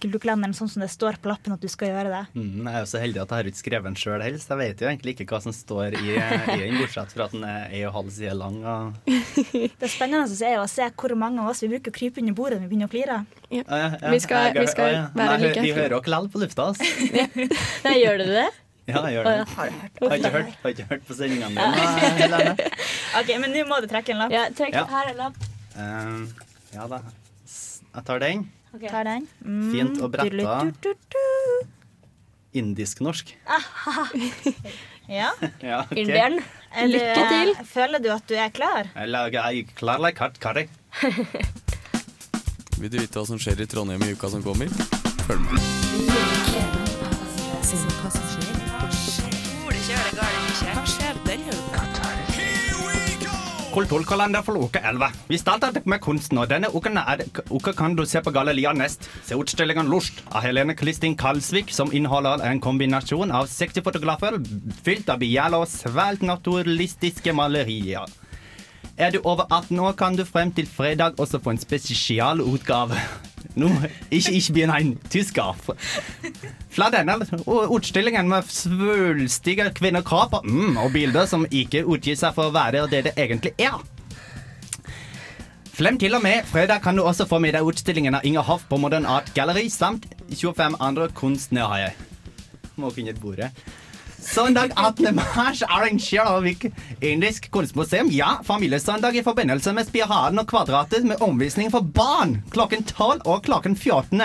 kulturkalenderen 0.06 0.54
sånn 0.56 0.68
som 0.70 0.82
det 0.84 0.88
står 0.92 1.18
på 1.22 1.28
lappen 1.30 1.52
at 1.56 1.60
du 1.62 1.68
skal 1.68 1.90
gjøre 1.90 2.10
det. 2.12 2.20
Mm, 2.38 2.66
jeg 2.66 2.72
er 2.72 2.84
jo 2.84 2.88
så 2.90 3.00
heldig 3.02 3.20
at 3.22 3.32
jeg 3.34 3.36
har 3.42 3.50
ikke 3.50 3.60
skrevet 3.62 3.88
den 3.90 3.98
sjøl 4.00 4.22
helst. 4.24 4.50
Jeg 4.52 4.60
vet 4.62 4.80
jo 4.84 4.88
egentlig 4.90 5.14
ikke 5.16 5.26
hva 5.32 5.40
som 5.42 5.54
står 5.56 5.96
i, 5.98 6.14
i 6.16 6.58
den, 6.60 6.76
bortsett 6.80 7.14
fra 7.16 7.26
at 7.28 7.34
den 7.36 7.46
er 7.48 7.66
ei 7.74 7.82
og 7.88 7.94
halv 7.98 8.12
side 8.14 8.34
lang. 8.38 8.58
Og... 8.64 9.00
Det 9.82 9.90
spennende 9.92 10.26
er 10.46 10.54
jo 10.58 10.64
å 10.64 10.70
se 10.70 10.88
hvor 10.96 11.16
mange 11.18 11.42
av 11.42 11.50
oss 11.52 11.64
vi 11.64 11.70
bruker 11.74 11.92
å 11.92 11.96
krype 11.96 12.22
under 12.22 12.36
bordet 12.38 12.60
når 12.60 12.68
vi 12.68 12.72
begynner 12.74 12.90
å 12.90 12.94
flire. 12.94 13.18
Ja, 13.50 13.64
ja, 13.66 13.88
Vi 14.12 14.20
skal- 14.22 14.48
jeg- 14.50 14.60
vi 14.62 14.70
skal 14.72 14.92
ja. 14.92 15.02
være 15.14 15.38
Nei, 15.38 15.48
like 15.48 15.64
Vi 15.66 15.74
hører 15.74 15.88
dere 15.96 16.00
likevel 16.00 16.30
på 16.32 16.42
lufta, 16.44 16.70
altså. 16.70 16.84
Nei, 17.84 17.96
gjør 18.02 18.22
du 18.22 18.26
det? 18.30 18.46
Ja, 18.86 19.00
jeg 19.08 19.16
gjør 19.16 19.24
det. 19.26 19.36
ja. 19.36 19.44
Har 19.56 20.16
ikke 20.16 20.30
hørt, 20.30 20.50
har 20.62 20.70
ikke 20.76 20.84
hørt 20.92 21.06
på 21.08 21.14
sendingene 21.18 21.50
dine. 21.58 22.52
OK, 23.18 23.32
men 23.42 23.50
nå 23.50 23.64
må 23.66 23.80
du 23.82 23.88
trekke 23.90 24.14
en 24.14 24.20
lapp. 24.22 24.34
Ja, 24.34 24.44
trekk 24.54 24.76
Ja. 24.78 24.84
her 24.92 25.10
en 25.10 25.18
lapp. 25.24 25.40
Uh, 25.74 26.44
ja 26.76 26.86
da. 26.92 27.00
Jeg 27.96 28.04
tar 28.06 28.22
den. 28.22 28.44
Ta 28.90 29.02
den. 29.06 29.26
Mm, 29.44 29.70
Fint 29.72 30.02
og 30.02 30.12
bretta. 30.12 30.58
Indisk-norsk. 32.56 33.34
Ja. 35.06 35.28
Ja, 35.62 35.84
okay. 35.84 36.00
Inderen. 36.02 36.40
Lykke 36.90 37.26
til. 37.30 37.52
Føler 37.70 38.02
du 38.02 38.08
at 38.10 38.24
du 38.26 38.34
er 38.34 38.48
klar? 38.50 38.88
Jeg 38.98 39.12
er 39.38 39.68
klar 39.78 40.02
like 40.02 40.18
hard 40.18 40.40
curry. 40.42 40.66
Vil 42.80 42.90
du 42.90 42.98
vite 42.98 43.14
hva 43.14 43.22
som 43.28 43.38
skjer 43.38 43.62
i 43.62 43.68
Trondheim 43.70 44.02
i 44.02 44.10
uka 44.16 44.28
som 44.34 44.42
kommer? 44.42 44.66
Følg 45.28 45.46
med. 45.46 45.62
Hva 50.66 50.82
skjer 50.90 51.22
denne 51.28 51.54
uka? 51.54 51.95
Kulturkalender 53.76 54.40
for 54.40 54.56
uke 54.56 54.80
11. 54.80 55.10
Vi 55.28 55.36
starter 55.36 55.74
med 55.84 56.00
kunsten, 56.00 56.38
og 56.40 56.48
denne 56.48 56.70
uken, 56.72 56.96
er, 56.96 57.26
uke 57.52 57.74
kan 57.76 57.92
du 57.92 58.06
se 58.08 58.22
på 58.24 58.32
Galleria 58.32 58.72
Nest. 58.72 59.04
Se 59.28 59.36
utstillingen 59.36 59.90
Lust 59.92 60.22
av 60.30 60.46
Helene 60.46 60.72
Kristin 60.72 61.12
Kalsvik, 61.12 61.68
som 61.76 61.92
inneholder 61.92 62.40
en 62.48 62.62
kombinasjon 62.64 63.34
av 63.36 63.50
sexy 63.52 63.84
fotografer 63.84 64.40
fylt 64.86 65.12
av 65.12 65.20
begjærlige 65.20 65.66
og 65.66 65.68
svært 65.68 66.24
naturlistiske 66.24 67.36
malerier. 67.36 68.08
Er 68.96 69.10
du 69.12 69.20
over 69.24 69.44
18 69.52 69.78
år, 69.78 69.92
kan 69.92 70.16
du 70.16 70.24
frem 70.24 70.52
til 70.52 70.66
fredag 70.66 71.18
også 71.20 71.38
få 71.44 71.52
en 71.52 71.58
spesialutgave. 71.60 72.96
Nå, 73.54 73.68
ikke, 74.10 74.32
ikke 74.32 74.52
begynn 74.52 74.72
en 74.72 74.94
tysker. 75.12 75.52
Fra 76.72 76.88
denne 76.92 77.18
utstillingen 77.46 78.28
med 78.28 78.48
svulstige 78.48 79.68
kvinnekropper 79.76 80.40
mm, 80.44 80.80
og 80.80 80.92
bilder 80.96 81.28
som 81.28 81.44
ikke 81.50 81.84
utgir 81.84 82.16
seg 82.16 82.32
for 82.36 82.48
å 82.48 82.56
være 82.56 82.86
det 82.88 83.04
det 83.10 83.14
egentlig 83.20 83.52
er. 83.60 83.76
Frem 85.76 86.00
til 86.00 86.16
og 86.16 86.24
med 86.24 86.48
fredag 86.48 86.80
kan 86.80 86.96
du 86.96 87.04
også 87.04 87.28
få 87.28 87.36
med 87.44 87.52
deg 87.52 87.68
utstillingen 87.68 88.16
av 88.16 88.24
Inger 88.24 88.48
Hoff 88.48 88.64
på 88.68 88.80
Modern 88.80 89.04
Art 89.04 89.28
Gallery 89.36 89.68
samt 89.68 90.08
25 90.32 90.80
andre 90.80 91.10
kunstnere. 91.12 91.90
Må 92.80 92.88
finne 92.96 93.12
et 93.12 93.20
bordet. 93.20 93.52
Søndag 94.34 94.70
18. 94.76 95.14
mars 95.14 95.62
arrangerer 95.62 96.40
vi 96.40 96.72
Indisk 97.00 97.50
kunstmuseum 97.50 98.08
ja, 98.10 98.40
familiesøndag 98.44 99.16
i 99.16 99.22
forbindelse 99.22 99.72
med 99.72 99.86
Spiralen 99.86 100.38
og 100.42 100.48
Kvadratet 100.50 101.06
med 101.06 101.22
omvisning 101.22 101.70
for 101.70 101.80
barn 101.80 102.40
klokken 102.52 102.82
12 102.84 103.22
og 103.24 103.44
klokken 103.46 103.76
14. 103.76 104.22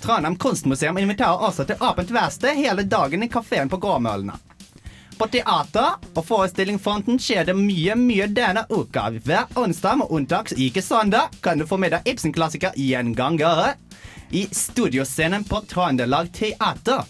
Trondheim 0.00 0.36
kunstmuseum 0.36 0.98
inviterer 1.00 1.40
også 1.48 1.64
til 1.64 1.80
åpent 1.80 2.12
verksted 2.12 2.60
hele 2.60 2.84
dagen 2.84 3.24
i 3.24 3.28
kafeen 3.32 3.72
på 3.72 3.80
Gårdmølene. 3.80 4.36
På 5.18 5.28
teater 5.28 5.98
og 6.14 6.22
forestillingsfronten 6.24 7.18
skjer 7.20 7.50
det 7.50 7.56
mye, 7.56 7.96
mye 7.96 8.28
denne 8.32 8.64
uka. 8.70 9.08
Hver 9.24 9.50
onsdag 9.60 10.00
med 10.00 10.12
unntak 10.16 10.52
ikke 10.56 10.84
søndag 10.84 11.32
kan 11.44 11.60
du 11.60 11.66
få 11.68 11.80
med 11.80 11.96
deg 11.96 12.12
Ibsen-klassiker 12.12 12.76
Gjengangere 12.76 13.74
i 14.30 14.46
studioscenen 14.52 15.44
på 15.44 15.64
Trøndelag 15.68 16.30
Teater. 16.32 17.04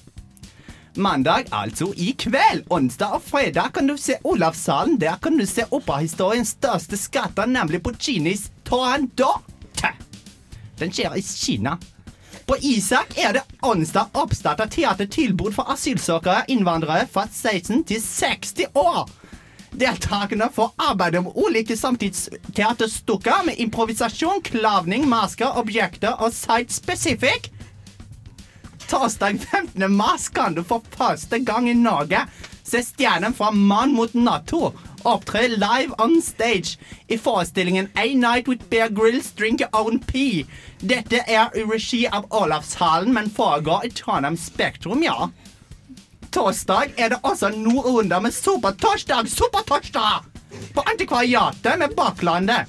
Mandag, 0.95 1.47
altså 1.51 1.93
i 1.97 2.11
kveld, 2.19 2.65
onsdag 2.71 3.15
og 3.19 3.23
fredag, 3.23 3.71
kan 3.75 3.87
du 3.87 3.97
se 3.97 4.17
Olavshallen. 4.25 4.99
Der 5.01 5.17
kan 5.23 5.39
du 5.39 5.47
se 5.47 5.65
operahistoriens 5.71 6.57
største 6.57 6.99
skatter, 6.99 7.47
nemlig 7.47 7.83
på 7.83 7.93
Puccinis 7.93 8.51
Torandot. 8.65 9.47
Den 10.81 10.93
skjer 10.93 11.15
i 11.19 11.23
Kina. 11.23 11.77
På 12.49 12.57
Isak 12.65 13.13
er 13.21 13.35
det 13.37 13.43
onsdag 13.63 14.17
oppstart 14.17 14.63
av 14.65 14.71
teatertilbud 14.73 15.53
for 15.55 15.69
asylsøkere 15.71 16.47
innvandrere 16.51 17.07
fra 17.13 17.27
16 17.29 17.85
til 17.87 18.01
60 18.03 18.73
år. 18.81 19.11
Deltakerne 19.71 20.49
får 20.51 20.73
arbeide 20.89 21.21
med 21.23 21.37
ulike 21.39 21.77
samtidsteaterstykker 21.79 23.45
med 23.47 23.61
improvisasjon, 23.63 24.43
klavning, 24.43 25.07
masker, 25.09 25.53
objekter 25.61 26.17
og 26.19 26.35
site-specific. 26.35 27.53
Torsdag 28.91 29.39
15. 29.51 29.93
mars 29.93 30.29
kan 30.29 30.55
du 30.55 30.65
for 30.67 30.83
første 30.99 31.39
gang 31.47 31.69
i 31.71 31.75
Norge 31.79 32.25
se 32.67 32.81
stjernen 32.83 33.35
fra 33.39 33.53
Mann 33.55 33.93
mot 33.95 34.15
Nato 34.19 34.73
opptre 35.07 35.45
live 35.53 35.95
on 36.03 36.17
stage 36.23 36.75
i 37.07 37.19
forestillingen 37.19 37.87
A 37.95 38.09
Night 38.15 38.49
with 38.49 38.67
Bear 38.71 38.89
Grills 38.89 39.31
Drink 39.39 39.61
Your 39.61 39.71
Own 39.73 40.01
Pee. 40.01 40.43
Dette 40.83 41.23
er 41.23 41.55
i 41.55 41.63
regi 41.63 42.03
av 42.11 42.27
Olavshallen, 42.35 43.15
men 43.15 43.31
foregår 43.31 43.87
i 43.87 43.93
Trondheim 43.95 44.37
Spektrum, 44.37 45.07
ja. 45.07 45.31
Torsdag 46.35 46.99
er 46.99 47.15
det 47.15 47.23
også 47.23 47.55
noen 47.55 47.87
runder 47.87 48.27
med 48.27 48.35
Supertorsdag, 48.35 49.31
Supertorsdag! 49.31 50.27
På 50.75 50.83
Antikvariatet 50.91 51.79
med 51.79 51.95
Baklandet. 51.95 52.67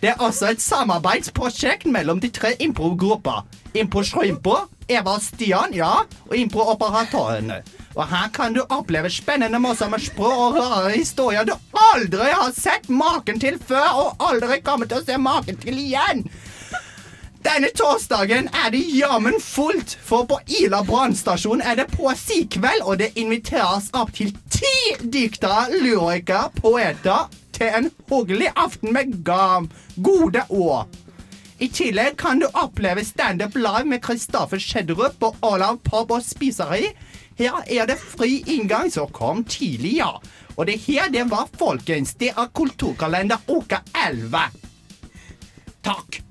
Det 0.00 0.14
er 0.14 0.24
også 0.24 0.54
et 0.54 0.64
samarbeidsprosjekt 0.64 1.84
mellom 1.84 2.24
de 2.24 2.32
tre 2.32 2.56
improgrupper. 2.64 3.44
Impro 3.76 4.00
Shrimpo, 4.02 4.56
Eva 4.90 5.16
og 5.16 5.22
Stian, 5.22 5.74
ja, 5.76 6.02
og 6.28 6.36
Impro-operatørene. 6.36 7.60
Og 7.96 8.04
her 8.10 8.30
kan 8.34 8.54
du 8.54 8.62
oppleve 8.68 9.10
spennende, 9.10 9.58
morsomme 9.62 9.98
språk 10.02 10.38
og 10.46 10.58
rare 10.58 10.94
historier 10.94 11.46
du 11.46 11.54
aldri 11.94 12.30
har 12.30 12.54
sett 12.56 12.88
maken 12.90 13.40
til 13.42 13.58
før, 13.58 13.90
og 14.04 14.30
aldri 14.30 14.60
kommer 14.66 14.90
til 14.90 15.00
å 15.00 15.06
se 15.06 15.18
maken 15.18 15.58
til 15.62 15.78
igjen. 15.78 16.26
Denne 17.40 17.70
torsdagen 17.72 18.50
er 18.52 18.68
det 18.74 18.82
jammen 18.92 19.38
fullt, 19.40 19.94
for 20.04 20.26
på 20.28 20.36
Ila 20.60 20.82
brannstasjon 20.84 21.62
er 21.64 21.78
det 21.78 21.86
poesikveld, 21.94 22.84
og 22.84 22.98
det 23.00 23.14
inviteres 23.16 23.88
opp 23.96 24.12
til 24.18 24.34
ti 24.52 24.74
diktere, 25.00 25.70
lyrikere, 25.80 26.50
poeter 26.60 27.30
til 27.56 27.72
en 27.78 27.88
hyggelig 28.12 28.52
aften 28.56 28.92
med 28.92 29.22
gam, 29.24 29.70
gode 30.04 30.44
ord. 30.48 30.90
I 31.60 31.68
tillegg 31.68 32.16
kan 32.16 32.38
du 32.40 32.46
oppleve 32.56 33.04
standup 33.04 33.54
live 33.54 33.84
med 33.84 34.00
Kristoffer 34.02 34.58
Schjelderup 34.58 35.18
på 35.20 35.28
Olav 35.44 35.76
pub 35.84 36.14
og 36.16 36.22
spiseri. 36.24 36.86
Her 37.36 37.60
er 37.68 37.90
det 37.90 37.98
fri 38.00 38.38
inngang, 38.48 38.88
så 38.88 39.04
kom 39.12 39.44
tidlig, 39.44 39.98
ja. 39.98 40.14
Og 40.56 40.66
det 40.70 40.78
her, 40.86 41.10
det 41.12 41.26
var 41.28 41.52
folkens. 41.60 42.14
Det 42.16 42.32
er 42.32 42.48
Kulturkalender 42.56 43.44
uke 43.48 43.82
11. 43.92 44.40
Takk. 45.84 46.22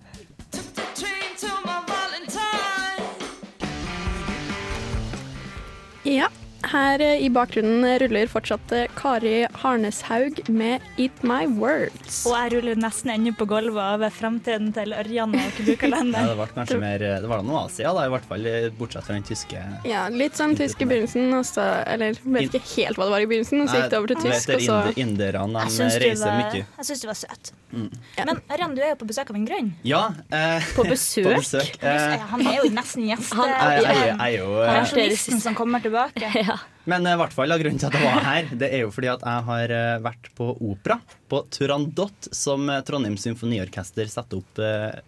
Ja, 6.10 6.30
Her 6.68 7.00
eh, 7.02 7.22
i 7.24 7.30
bakgrunnen 7.32 7.86
ruller 8.02 8.28
fortsatt 8.28 8.72
eh, 8.76 8.88
Kari 8.98 9.46
Harneshaug 9.62 10.42
med 10.52 10.82
'Eat 10.98 11.24
My 11.24 11.46
Words'. 11.48 12.26
Og 12.28 12.36
jeg 12.36 12.52
ruller 12.58 12.76
nesten 12.76 13.12
ennå 13.14 13.32
på 13.40 13.48
gulvet 13.48 13.80
av 13.80 14.04
fremtiden 14.12 14.74
til 14.76 14.92
Ørjan 14.94 15.36
og 15.40 15.60
Ja, 15.70 16.26
det 16.28 16.36
var 16.38 16.52
kanskje 16.56 16.80
mer 16.82 17.00
Det 17.00 17.30
var 17.30 17.40
da 17.40 17.46
noe 17.48 17.62
Asia, 17.66 17.94
da, 17.96 18.04
i 18.06 18.12
hvert 18.12 18.28
fall 18.28 18.46
eh, 18.46 18.68
bortsett 18.76 19.08
fra 19.08 19.16
den 19.16 19.24
tyske 19.24 19.62
Ja, 19.88 20.08
litt 20.12 20.36
sånn 20.36 20.56
tysk 20.60 20.82
i 20.84 20.90
begynnelsen, 20.90 21.32
og 21.38 21.46
så 21.48 21.64
Eller 21.88 22.20
vet 22.24 22.52
ikke 22.60 22.62
helt 22.84 23.00
hva 23.00 23.08
det 23.08 23.16
var 23.16 23.24
i 23.24 23.30
begynnelsen, 23.32 23.64
og 23.64 23.70
så 23.72 23.80
gikk 23.80 23.90
det 23.94 24.00
over 24.02 24.14
til 24.14 24.22
tysk, 24.28 24.54
og 24.58 24.62
så 24.68 24.80
Inderne 25.00 25.64
de 25.70 25.90
reiser 26.04 26.36
mye. 26.42 26.66
jeg 26.66 26.90
syns 26.90 27.02
du 27.02 27.08
var 27.08 27.20
søt. 27.20 27.52
Mm. 27.72 27.90
Men 28.18 28.40
Ørjan, 28.50 28.72
du 28.76 28.82
er 28.82 28.90
jo 28.96 29.00
på 29.04 29.08
besøk 29.12 29.30
av 29.30 29.36
en 29.38 29.46
grunn. 29.46 29.68
Ja. 29.86 30.04
Eh, 30.34 30.64
På 30.76 30.84
besøk? 30.88 31.26
på 31.30 31.36
besøk. 31.38 31.76
Eh, 31.86 32.18
Han 32.32 32.42
er 32.50 32.56
jo 32.64 32.70
nesten 32.74 33.06
gjest. 33.08 33.34
Han- 33.38 33.50
jeg- 33.50 33.84
jeg- 33.86 34.06
jeg 34.10 34.18
er 34.20 34.38
jo, 34.40 34.48
eh, 34.64 34.74
Pensjonisten 34.74 35.40
som 35.40 35.56
kommer 35.56 35.80
tilbake. 35.80 36.26
Men 36.90 37.06
eh, 37.06 37.14
i 37.14 37.20
hvert 37.20 37.36
fall, 37.36 37.54
grunnen 37.62 37.80
til 37.82 37.90
at 37.90 37.98
jeg 37.98 38.06
var 38.08 38.24
her, 38.26 38.50
det 38.62 38.70
er 38.74 38.84
jo 38.84 38.92
fordi 38.94 39.10
at 39.12 39.26
jeg 39.26 39.46
har 39.50 39.74
eh, 39.76 40.00
vært 40.06 40.30
på 40.38 40.48
opera. 40.56 41.00
På 41.30 41.44
Turandot, 41.54 42.30
som 42.36 42.66
eh, 42.72 42.82
Trondheim 42.88 43.18
Symfoniorkester 43.20 44.10
setter 44.10 44.42
opp 44.42 44.62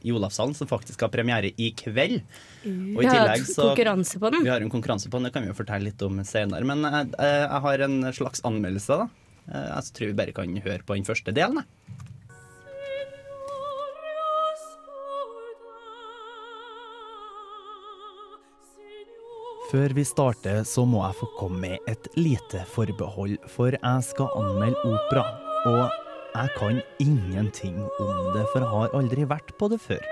i 0.06 0.14
Olavshallen, 0.14 0.56
som 0.58 0.70
faktisk 0.70 1.06
har 1.06 1.14
premiere 1.14 1.54
i 1.58 1.72
kveld. 1.78 2.22
Og 2.66 3.02
i 3.02 3.08
tillegg 3.08 3.48
så- 3.50 3.72
konkurranse 3.72 4.22
på 4.22 4.32
den. 4.36 4.46
Vi 4.46 4.54
har 4.54 4.62
en 4.62 4.74
konkurranse 4.74 5.10
på 5.10 5.18
den, 5.18 5.30
det 5.30 5.34
kan 5.36 5.48
vi 5.48 5.52
jo 5.54 5.58
fortelle 5.58 5.90
litt 5.90 6.06
om 6.06 6.22
senere. 6.28 6.68
Men 6.68 6.86
jeg, 6.86 7.12
jeg, 7.18 7.62
har 7.66 7.86
en 7.88 8.00
slags 8.14 8.46
anmeldelse, 8.48 9.02
da. 9.02 9.10
Jeg 9.52 9.94
tror 9.98 10.12
vi 10.12 10.20
bare 10.20 10.36
kan 10.38 10.62
høre 10.62 10.86
på 10.86 10.96
den 10.96 11.08
første 11.08 11.34
delen. 11.34 11.64
jeg. 11.64 12.11
Før 19.72 19.94
vi 19.96 20.04
starter, 20.04 20.66
så 20.68 20.84
må 20.84 21.00
jeg 21.06 21.16
få 21.16 21.28
komme 21.38 21.62
med 21.64 21.86
et 21.88 22.08
lite 22.20 22.66
forbehold, 22.74 23.38
for 23.48 23.72
jeg 23.72 24.04
skal 24.04 24.34
anmelde 24.36 24.82
opera. 24.84 25.24
Og 25.70 25.86
jeg 26.34 26.52
kan 26.58 26.82
ingenting 27.00 27.78
om 28.04 28.34
det, 28.36 28.44
for 28.52 28.66
jeg 28.66 28.72
har 28.74 28.98
aldri 29.00 29.28
vært 29.32 29.54
på 29.56 29.70
det 29.72 29.80
før. 29.80 30.04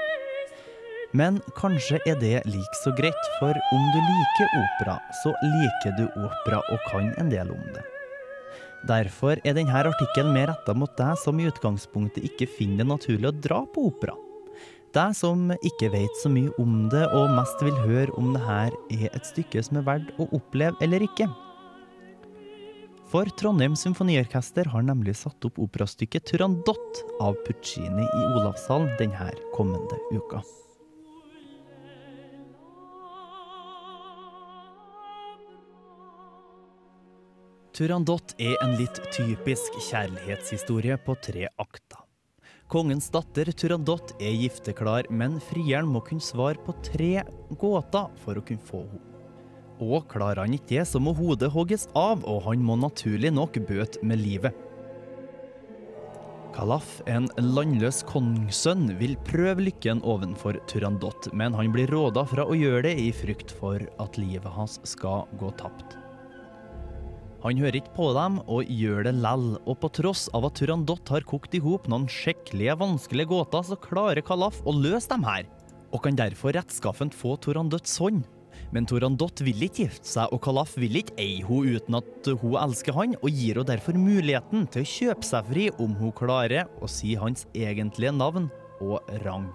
Men 1.12 1.42
kanskje 1.60 2.00
er 2.08 2.16
det 2.22 2.46
like 2.48 2.80
så 2.86 2.94
greit, 2.96 3.28
for 3.42 3.52
om 3.52 3.84
du 3.92 4.00
liker 4.00 4.56
opera, 4.62 4.96
så 5.26 5.36
liker 5.44 5.98
du 5.98 6.06
opera 6.08 6.64
og 6.72 6.88
kan 6.88 7.12
en 7.20 7.34
del 7.34 7.52
om 7.52 7.68
det. 7.76 7.84
Derfor 8.88 9.44
er 9.44 9.60
denne 9.60 9.84
artikkelen 9.92 10.32
mer 10.40 10.54
retta 10.54 10.72
mot 10.72 10.96
deg 10.96 11.20
som 11.20 11.36
i 11.36 11.52
utgangspunktet 11.52 12.32
ikke 12.32 12.48
finner 12.48 12.86
det 12.86 12.92
naturlig 12.94 13.34
å 13.34 13.38
dra 13.44 13.64
på 13.68 13.90
opera. 13.92 14.16
Deg 14.90 15.12
som 15.14 15.52
ikke 15.54 15.92
vet 15.94 16.16
så 16.18 16.32
mye 16.34 16.50
om 16.58 16.88
det, 16.90 17.04
og 17.14 17.30
mest 17.38 17.62
vil 17.62 17.76
høre 17.84 18.14
om 18.18 18.32
det 18.34 18.42
her 18.42 18.74
er 18.90 19.12
et 19.12 19.28
stykke 19.28 19.62
som 19.62 19.78
er 19.78 19.86
verdt 19.86 20.10
å 20.18 20.26
oppleve 20.34 20.82
eller 20.82 21.06
ikke. 21.06 21.28
For 23.10 23.30
Trondheim 23.38 23.76
Symfoniorkester 23.78 24.70
har 24.70 24.86
nemlig 24.86 25.16
satt 25.18 25.46
opp 25.46 25.62
operastykket 25.62 26.26
'Turandot' 26.30 27.04
av 27.22 27.38
Puccini 27.46 28.06
i 28.06 28.26
Olavshallen 28.34 28.90
denne 28.98 29.30
kommende 29.54 29.98
uka. 30.14 30.42
Turandot 37.74 38.34
er 38.42 38.58
en 38.62 38.74
litt 38.76 38.98
typisk 39.14 39.78
kjærlighetshistorie 39.88 40.98
på 41.06 41.16
tre 41.24 41.48
akter. 41.58 42.09
Kongens 42.70 43.08
datter 43.10 43.50
Turandot 43.58 44.12
er 44.22 44.36
gifteklar, 44.38 45.08
men 45.10 45.40
frieren 45.42 45.88
må 45.90 46.04
kunne 46.06 46.22
svare 46.22 46.62
på 46.62 46.76
tre 46.86 47.24
gåter 47.58 48.12
for 48.22 48.38
å 48.38 48.44
kunne 48.46 48.62
få 48.62 48.84
henne. 48.84 49.06
Og 49.82 50.04
klarer 50.12 50.44
han 50.44 50.54
ikke 50.54 50.76
det, 50.76 50.84
så 50.86 51.00
må 51.02 51.16
hodet 51.18 51.50
hogges 51.50 51.88
av, 51.98 52.22
og 52.30 52.44
han 52.46 52.62
må 52.62 52.76
naturlig 52.78 53.32
nok 53.34 53.58
bøte 53.66 54.04
med 54.06 54.22
livet. 54.22 54.54
Kalaf, 56.54 57.00
en 57.10 57.26
landløs 57.40 58.04
kongssønn, 58.06 58.92
vil 59.00 59.16
prøve 59.26 59.66
lykken 59.66 60.04
ovenfor 60.06 60.60
Turandot, 60.70 61.32
men 61.34 61.58
han 61.58 61.72
blir 61.74 61.90
råda 61.90 62.28
fra 62.30 62.46
å 62.46 62.60
gjøre 62.60 62.84
det 62.86 62.94
i 63.02 63.10
frykt 63.16 63.56
for 63.56 63.82
at 63.98 64.22
livet 64.22 64.54
hans 64.60 64.78
skal 64.86 65.26
gå 65.42 65.50
tapt. 65.58 65.98
Han 67.40 67.60
hører 67.62 67.78
ikke 67.80 67.94
på 67.96 68.10
dem 68.18 68.42
og 68.52 68.68
gjør 68.68 69.06
det 69.08 69.14
lell, 69.24 69.54
og 69.64 69.78
på 69.80 69.90
tross 69.96 70.26
av 70.36 70.50
at 70.50 70.58
Turandot 70.60 71.08
har 71.14 71.24
kokt 71.28 71.54
i 71.56 71.62
hop 71.64 71.88
noen 71.88 72.10
skikkelige 72.12 72.76
vanskelige 72.82 73.32
gåter, 73.32 73.64
så 73.64 73.78
klarer 73.80 74.26
Kalaf 74.26 74.60
å 74.68 74.74
løse 74.76 75.08
dem 75.14 75.24
her, 75.24 75.48
og 75.96 76.04
kan 76.04 76.20
derfor 76.20 76.58
rettskaffent 76.58 77.16
få 77.16 77.38
Turandots 77.40 77.96
hånd. 78.04 78.26
Men 78.76 78.86
Turandot 78.86 79.40
vil 79.46 79.64
ikke 79.70 79.86
gifte 79.86 80.12
seg, 80.12 80.36
og 80.36 80.44
Kalaf 80.44 80.76
vil 80.78 81.00
ikke 81.00 81.16
eie 81.22 81.46
henne 81.48 81.80
uten 81.80 81.98
at 82.02 82.30
hun 82.44 82.60
elsker 82.60 82.98
han, 83.00 83.16
og 83.24 83.32
gir 83.32 83.56
henne 83.56 83.72
derfor 83.72 83.96
muligheten 83.96 84.68
til 84.76 84.84
å 84.84 84.92
kjøpe 84.98 85.32
seg 85.32 85.50
fri 85.54 85.70
om 85.80 85.96
hun 86.02 86.14
klarer 86.20 86.68
å 86.84 86.92
si 86.92 87.16
hans 87.16 87.48
egentlige 87.56 88.14
navn 88.20 88.52
og 88.84 89.00
rang. 89.24 89.48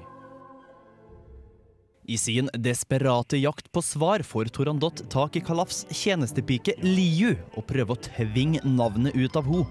I 2.06 2.18
sin 2.18 2.50
desperate 2.52 3.38
jakt 3.38 3.72
på 3.72 3.82
svar 3.82 4.22
får 4.22 4.44
Torandot 4.44 5.10
tak 5.10 5.36
i 5.36 5.40
Kalafs 5.40 5.86
tjenestepike 5.88 6.74
Liu 6.82 7.30
og 7.56 7.64
prøver 7.70 7.96
å 7.96 8.02
tvinge 8.04 8.60
navnet 8.68 9.16
ut 9.16 9.38
av 9.40 9.48
henne. 9.48 9.64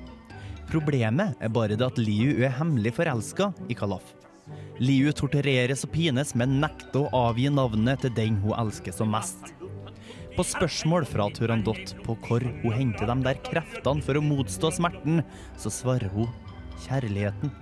Problemet 0.71 1.37
er 1.43 1.51
bare 1.53 1.77
det 1.77 1.85
at 1.85 1.99
Liu 2.01 2.39
er 2.41 2.55
hemmelig 2.57 2.95
forelska 2.97 3.51
i 3.69 3.77
Kalaf. 3.77 4.15
Liu 4.81 5.11
tortureres 5.13 5.85
og 5.85 5.93
pines, 5.93 6.33
men 6.33 6.57
nekter 6.63 7.03
å 7.05 7.27
avgi 7.29 7.51
navnet 7.53 8.01
til 8.01 8.15
den 8.17 8.41
hun 8.41 8.57
elsker 8.57 8.95
som 8.97 9.13
mest. 9.13 9.53
På 10.33 10.41
spørsmål 10.41 11.05
fra 11.05 11.29
Turandot 11.37 11.93
på 12.01 12.17
hvor 12.25 12.41
hun 12.63 12.73
henter 12.73 13.13
de 13.13 13.19
der 13.29 13.37
kreftene 13.45 14.01
for 14.01 14.17
å 14.17 14.25
motstå 14.25 14.73
smerten, 14.73 15.21
så 15.61 15.69
svarer 15.69 16.09
hun 16.17 16.33
kjærligheten. 16.87 17.53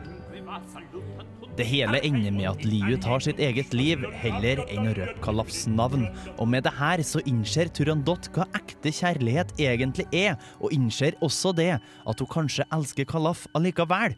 Det 1.57 1.65
hele 1.67 1.99
ender 2.07 2.31
med 2.31 2.47
at 2.47 2.61
Liu 2.63 2.95
tar 3.03 3.19
sitt 3.23 3.39
eget 3.43 3.73
liv 3.75 4.05
heller 4.21 4.61
enn 4.71 4.87
å 4.87 4.93
røpe 4.95 5.19
Kalafs 5.25 5.65
navn. 5.67 6.05
Og 6.39 6.47
med 6.47 6.63
det 6.63 6.71
her 6.77 7.03
så 7.03 7.19
innser 7.27 7.67
Turandot 7.75 8.29
hva 8.31 8.47
ekte 8.55 8.93
kjærlighet 8.95 9.51
egentlig 9.59 10.07
er, 10.15 10.39
og 10.63 10.71
innser 10.71 11.19
også 11.19 11.51
det 11.57 11.73
at 11.81 12.23
hun 12.23 12.31
kanskje 12.31 12.67
elsker 12.71 13.09
Kalaf 13.09 13.43
allikevel. 13.57 14.15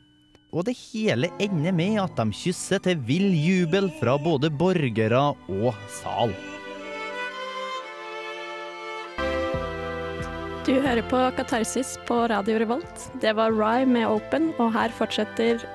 Og 0.54 0.68
det 0.70 0.78
hele 0.78 1.32
ender 1.42 1.74
med 1.74 1.98
at 2.04 2.14
de 2.20 2.30
kysser 2.38 2.84
til 2.86 3.02
vill 3.08 3.32
jubel 3.34 3.90
fra 3.98 4.20
både 4.22 4.54
borgere 4.54 5.32
og 5.50 5.72
sal. 5.90 6.36
Du 10.64 10.78
hører 10.78 11.02
på 11.10 11.18
Katarsis 11.36 11.98
på 12.08 12.22
Radio 12.30 12.62
Revolt. 12.62 13.10
Det 13.20 13.34
var 13.36 13.52
Rye 13.52 13.90
med 13.90 14.06
Open, 14.08 14.54
og 14.62 14.70
her 14.78 14.94
fortsetter 14.96 15.66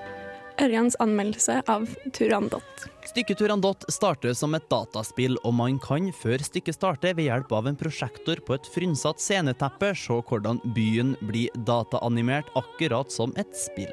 Ørjans 0.59 0.97
anmeldelse 0.99 1.61
av 1.71 1.85
Turandot. 2.15 2.87
Stykket 3.07 3.39
Turandot 3.39 3.85
starter 3.95 4.33
som 4.35 4.57
et 4.59 4.65
dataspill, 4.71 5.37
og 5.47 5.55
man 5.55 5.77
kan 5.83 6.09
før 6.11 6.43
stykket 6.43 6.75
starter 6.75 7.15
ved 7.15 7.29
hjelp 7.29 7.53
av 7.55 7.69
en 7.71 7.79
prosjektor 7.79 8.43
på 8.43 8.57
et 8.57 8.67
frynsatt 8.75 9.23
sceneteppe 9.23 9.93
se 9.95 10.17
hvordan 10.19 10.59
byen 10.75 11.15
blir 11.29 11.55
dataanimert 11.69 12.51
akkurat 12.59 13.15
som 13.15 13.35
et 13.39 13.55
spill. 13.55 13.93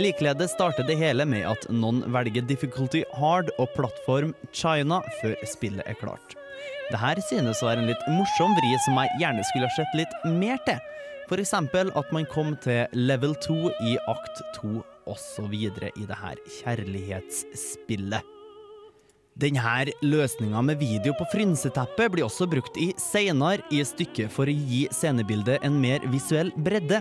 Likeledes 0.00 0.56
starter 0.56 0.88
det 0.88 0.96
hele 0.98 1.28
med 1.28 1.44
at 1.46 1.68
noen 1.70 2.00
velger 2.16 2.48
difficulty 2.48 3.04
hard 3.20 3.52
og 3.58 3.68
plattform 3.76 4.32
China 4.56 5.02
før 5.20 5.36
spillet 5.52 5.84
er 5.84 6.00
klart. 6.00 6.34
Det 6.88 6.98
her 6.98 7.20
synes 7.28 7.60
å 7.60 7.68
være 7.68 7.84
en 7.84 7.92
litt 7.92 8.08
morsom 8.16 8.56
vri 8.56 8.72
som 8.86 8.98
jeg 9.02 9.20
gjerne 9.20 9.44
skulle 9.52 9.68
ha 9.68 9.76
sett 9.76 10.00
litt 10.00 10.18
mer 10.40 10.58
til. 10.64 10.80
Eksempel 11.34 11.92
at 11.98 12.10
man 12.14 12.26
kom 12.30 12.52
til 12.64 12.84
level 12.96 13.32
2 13.44 13.60
i 13.92 13.96
akt 14.08 14.42
2 14.60 14.82
osv. 15.10 15.52
i 15.54 15.70
det 15.74 16.20
her 16.20 16.40
kjærlighetsspillet. 16.60 18.30
Denne 19.34 19.90
løsninga 20.06 20.60
med 20.62 20.78
video 20.78 21.10
på 21.18 21.26
frynseteppet 21.32 22.12
blir 22.14 22.28
også 22.28 22.46
brukt 22.46 22.76
i 22.78 22.92
seinere 23.02 23.64
i 23.74 23.80
stykket 23.82 24.30
for 24.30 24.46
å 24.46 24.54
gi 24.54 24.84
scenebildet 24.94 25.64
en 25.66 25.80
mer 25.82 26.06
visuell 26.12 26.52
bredde. 26.54 27.00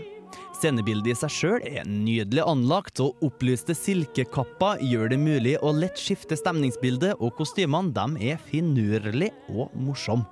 Scenebildet 0.58 1.12
i 1.14 1.18
seg 1.20 1.34
sjøl 1.36 1.68
er 1.70 1.86
nydelig 1.86 2.42
anlagt, 2.42 2.98
og 3.06 3.22
opplyste 3.22 3.76
silkekapper 3.78 4.82
gjør 4.82 5.14
det 5.14 5.20
mulig 5.22 5.60
å 5.62 5.76
lett 5.78 6.00
skifte 6.02 6.38
stemningsbildet, 6.40 7.20
og 7.22 7.36
kostymene 7.38 7.94
de 7.94 8.32
er 8.34 8.42
finurlig 8.50 9.30
og 9.54 9.70
morsomme. 9.78 10.26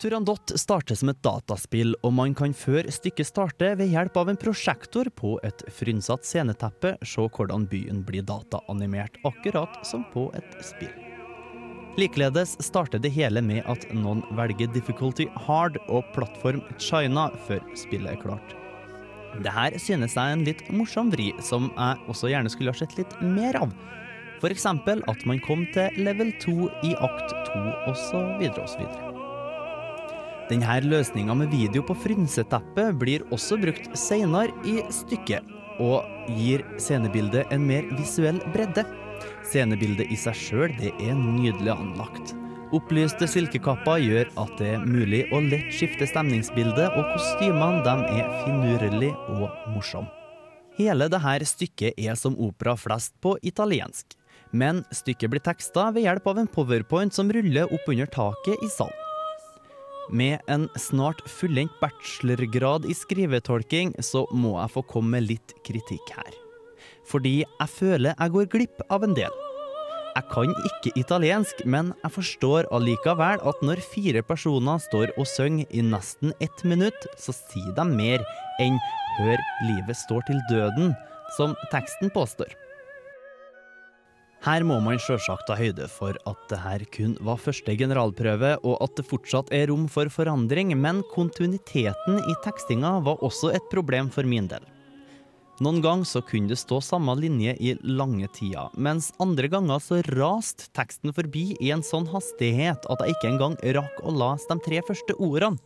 Turandot 0.00 0.52
starter 0.56 0.94
som 0.96 1.10
et 1.12 1.18
dataspill, 1.20 1.90
og 2.00 2.14
man 2.16 2.32
kan 2.32 2.54
før 2.56 2.86
stykket 2.88 3.28
starter 3.28 3.74
ved 3.76 3.90
hjelp 3.92 4.14
av 4.16 4.30
en 4.32 4.38
prosjektor 4.40 5.10
på 5.12 5.34
et 5.44 5.60
frynsatt 5.76 6.24
sceneteppe 6.24 6.94
se 7.04 7.26
hvordan 7.26 7.66
byen 7.68 8.00
blir 8.08 8.24
dataanimert, 8.24 9.18
akkurat 9.28 9.76
som 9.84 10.06
på 10.14 10.30
et 10.38 10.56
spill. 10.64 10.94
Likeledes 12.00 12.56
starter 12.64 13.02
det 13.02 13.12
hele 13.12 13.44
med 13.44 13.60
at 13.68 13.84
noen 13.92 14.24
velger 14.38 14.72
difficulty 14.72 15.28
hard 15.44 15.76
og 15.90 16.08
plattform 16.16 16.64
China 16.80 17.28
før 17.44 17.60
spillet 17.76 18.14
er 18.14 18.24
klart. 18.24 18.56
Det 19.44 19.52
her 19.52 19.76
synes 19.76 20.16
jeg 20.16 20.24
er 20.24 20.38
en 20.38 20.48
litt 20.48 20.64
morsom 20.72 21.12
vri, 21.12 21.28
som 21.44 21.68
jeg 21.76 22.00
også 22.08 22.32
gjerne 22.32 22.48
skulle 22.48 22.72
ha 22.72 22.80
sett 22.80 22.96
litt 22.96 23.20
mer 23.20 23.60
av. 23.66 23.76
Eksempel 24.48 25.04
at 25.12 25.28
man 25.28 25.44
kom 25.44 25.68
til 25.76 25.92
level 26.00 26.32
2 26.40 26.70
i 26.88 26.96
akt 26.96 27.40
2, 27.52 27.64
osv. 27.92 28.48
osv. 28.64 29.19
Denne 30.50 30.80
løsninga 30.82 31.34
med 31.38 31.52
video 31.54 31.84
på 31.86 31.94
frynseteppet 31.94 32.96
blir 32.98 33.22
også 33.30 33.54
brukt 33.62 33.84
senere 33.94 34.50
i 34.66 34.80
stykket, 34.90 35.46
og 35.78 36.02
gir 36.34 36.64
scenebildet 36.74 37.52
en 37.54 37.62
mer 37.68 37.84
visuell 37.94 38.40
bredde. 38.50 38.82
Scenebildet 39.46 40.10
i 40.10 40.16
seg 40.18 40.34
sjøl 40.34 40.72
er 40.90 41.12
nydelig 41.14 41.70
anlagt. 41.70 42.32
Opplyste 42.74 43.28
silkekapper 43.30 44.02
gjør 44.02 44.32
at 44.42 44.50
det 44.58 44.72
er 44.74 44.82
mulig 44.86 45.20
å 45.30 45.38
lett 45.44 45.70
skifte 45.74 46.08
stemningsbildet, 46.10 46.98
og 46.98 47.12
kostymene 47.14 47.94
er 48.10 48.32
finurlige 48.42 49.14
og 49.36 49.54
morsomme. 49.76 50.10
Hele 50.80 51.06
dette 51.12 51.46
stykket 51.46 51.98
er 51.98 52.18
som 52.18 52.34
opera 52.34 52.74
flest 52.74 53.14
på 53.22 53.36
italiensk, 53.46 54.16
men 54.50 54.82
stykket 54.90 55.30
blir 55.30 55.44
teksta 55.46 55.92
ved 55.94 56.08
hjelp 56.08 56.26
av 56.26 56.42
en 56.42 56.50
powerpoint 56.50 57.14
som 57.14 57.30
ruller 57.30 57.70
opp 57.70 57.86
under 57.86 58.10
taket 58.10 58.66
i 58.66 58.72
salen. 58.72 59.09
Med 60.10 60.40
en 60.50 60.66
snart 60.74 61.20
fullendt 61.30 61.76
bachelorgrad 61.80 62.86
i 62.90 62.94
skrivetolking, 62.98 63.92
så 64.02 64.24
må 64.34 64.56
jeg 64.58 64.74
få 64.74 64.82
komme 64.90 65.14
med 65.14 65.28
litt 65.28 65.54
kritikk 65.66 66.10
her. 66.16 66.34
Fordi 67.06 67.40
jeg 67.44 67.70
føler 67.70 68.16
jeg 68.16 68.34
går 68.34 68.50
glipp 68.50 68.82
av 68.90 69.06
en 69.06 69.14
del. 69.14 69.34
Jeg 70.10 70.26
kan 70.32 70.50
ikke 70.66 70.92
italiensk, 70.98 71.62
men 71.70 71.92
jeg 72.02 72.14
forstår 72.16 72.66
allikevel 72.74 73.42
at 73.46 73.62
når 73.62 73.82
fire 73.92 74.22
personer 74.26 74.82
står 74.82 75.12
og 75.14 75.28
synger 75.30 75.70
i 75.70 75.84
nesten 75.86 76.34
ett 76.42 76.64
minutt, 76.66 77.06
så 77.14 77.34
sier 77.36 77.70
de 77.76 77.84
mer 77.86 78.26
enn 78.60 78.78
'hør 79.18 79.38
livet 79.68 79.96
står 79.96 80.26
til 80.26 80.42
døden', 80.50 80.96
som 81.36 81.54
teksten 81.70 82.10
påstår. 82.10 82.50
Her 84.40 84.64
må 84.64 84.78
man 84.80 84.96
sjølsagt 84.96 85.44
ta 85.50 85.56
høyde 85.58 85.84
for 85.92 86.16
at 86.28 86.44
det 86.48 86.58
her 86.62 86.84
kun 86.94 87.12
var 87.20 87.36
første 87.42 87.74
generalprøve, 87.76 88.54
og 88.64 88.78
at 88.80 88.94
det 88.96 89.04
fortsatt 89.10 89.52
er 89.52 89.68
rom 89.68 89.84
for 89.92 90.08
forandring, 90.08 90.72
men 90.80 91.02
kontinuiteten 91.12 92.22
i 92.24 92.36
tekstinga 92.46 92.94
var 93.04 93.20
også 93.26 93.52
et 93.58 93.66
problem 93.72 94.08
for 94.12 94.24
min 94.24 94.48
del. 94.48 94.64
Noen 95.60 95.82
ganger 95.84 96.08
så 96.08 96.22
kunne 96.24 96.48
det 96.48 96.56
stå 96.56 96.78
samme 96.80 97.12
linje 97.20 97.52
i 97.60 97.74
lange 97.84 98.30
tider, 98.32 98.72
mens 98.80 99.10
andre 99.20 99.50
ganger 99.52 99.82
så 99.84 100.00
raste 100.16 100.70
teksten 100.72 101.12
forbi 101.12 101.50
i 101.60 101.68
en 101.74 101.84
sånn 101.84 102.08
hastighet 102.08 102.88
at 102.88 103.04
jeg 103.04 103.18
ikke 103.18 103.34
engang 103.34 103.60
rakk 103.76 104.00
å 104.00 104.14
lese 104.22 104.48
de 104.48 104.64
tre 104.64 104.80
første 104.88 105.20
ordene. 105.20 105.60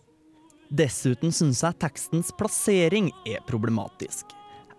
Dessuten 0.74 1.30
syns 1.30 1.62
jeg 1.62 1.78
tekstens 1.78 2.34
plassering 2.34 3.12
er 3.22 3.44
problematisk. 3.46 4.34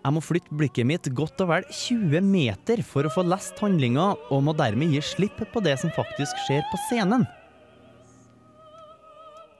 Jeg 0.06 0.14
må 0.14 0.20
flytte 0.22 0.54
blikket 0.54 0.86
mitt 0.86 1.08
godt 1.18 1.40
og 1.42 1.48
vel 1.50 1.64
20 1.66 2.20
meter 2.22 2.78
for 2.86 3.08
å 3.08 3.10
få 3.10 3.24
lest 3.26 3.58
handlinga, 3.58 4.12
og 4.30 4.44
må 4.46 4.52
dermed 4.54 4.92
gi 4.94 5.00
slipp 5.02 5.40
på 5.50 5.62
det 5.64 5.72
som 5.82 5.90
faktisk 5.96 6.44
skjer 6.44 6.62
på 6.70 6.78
scenen. 6.84 7.24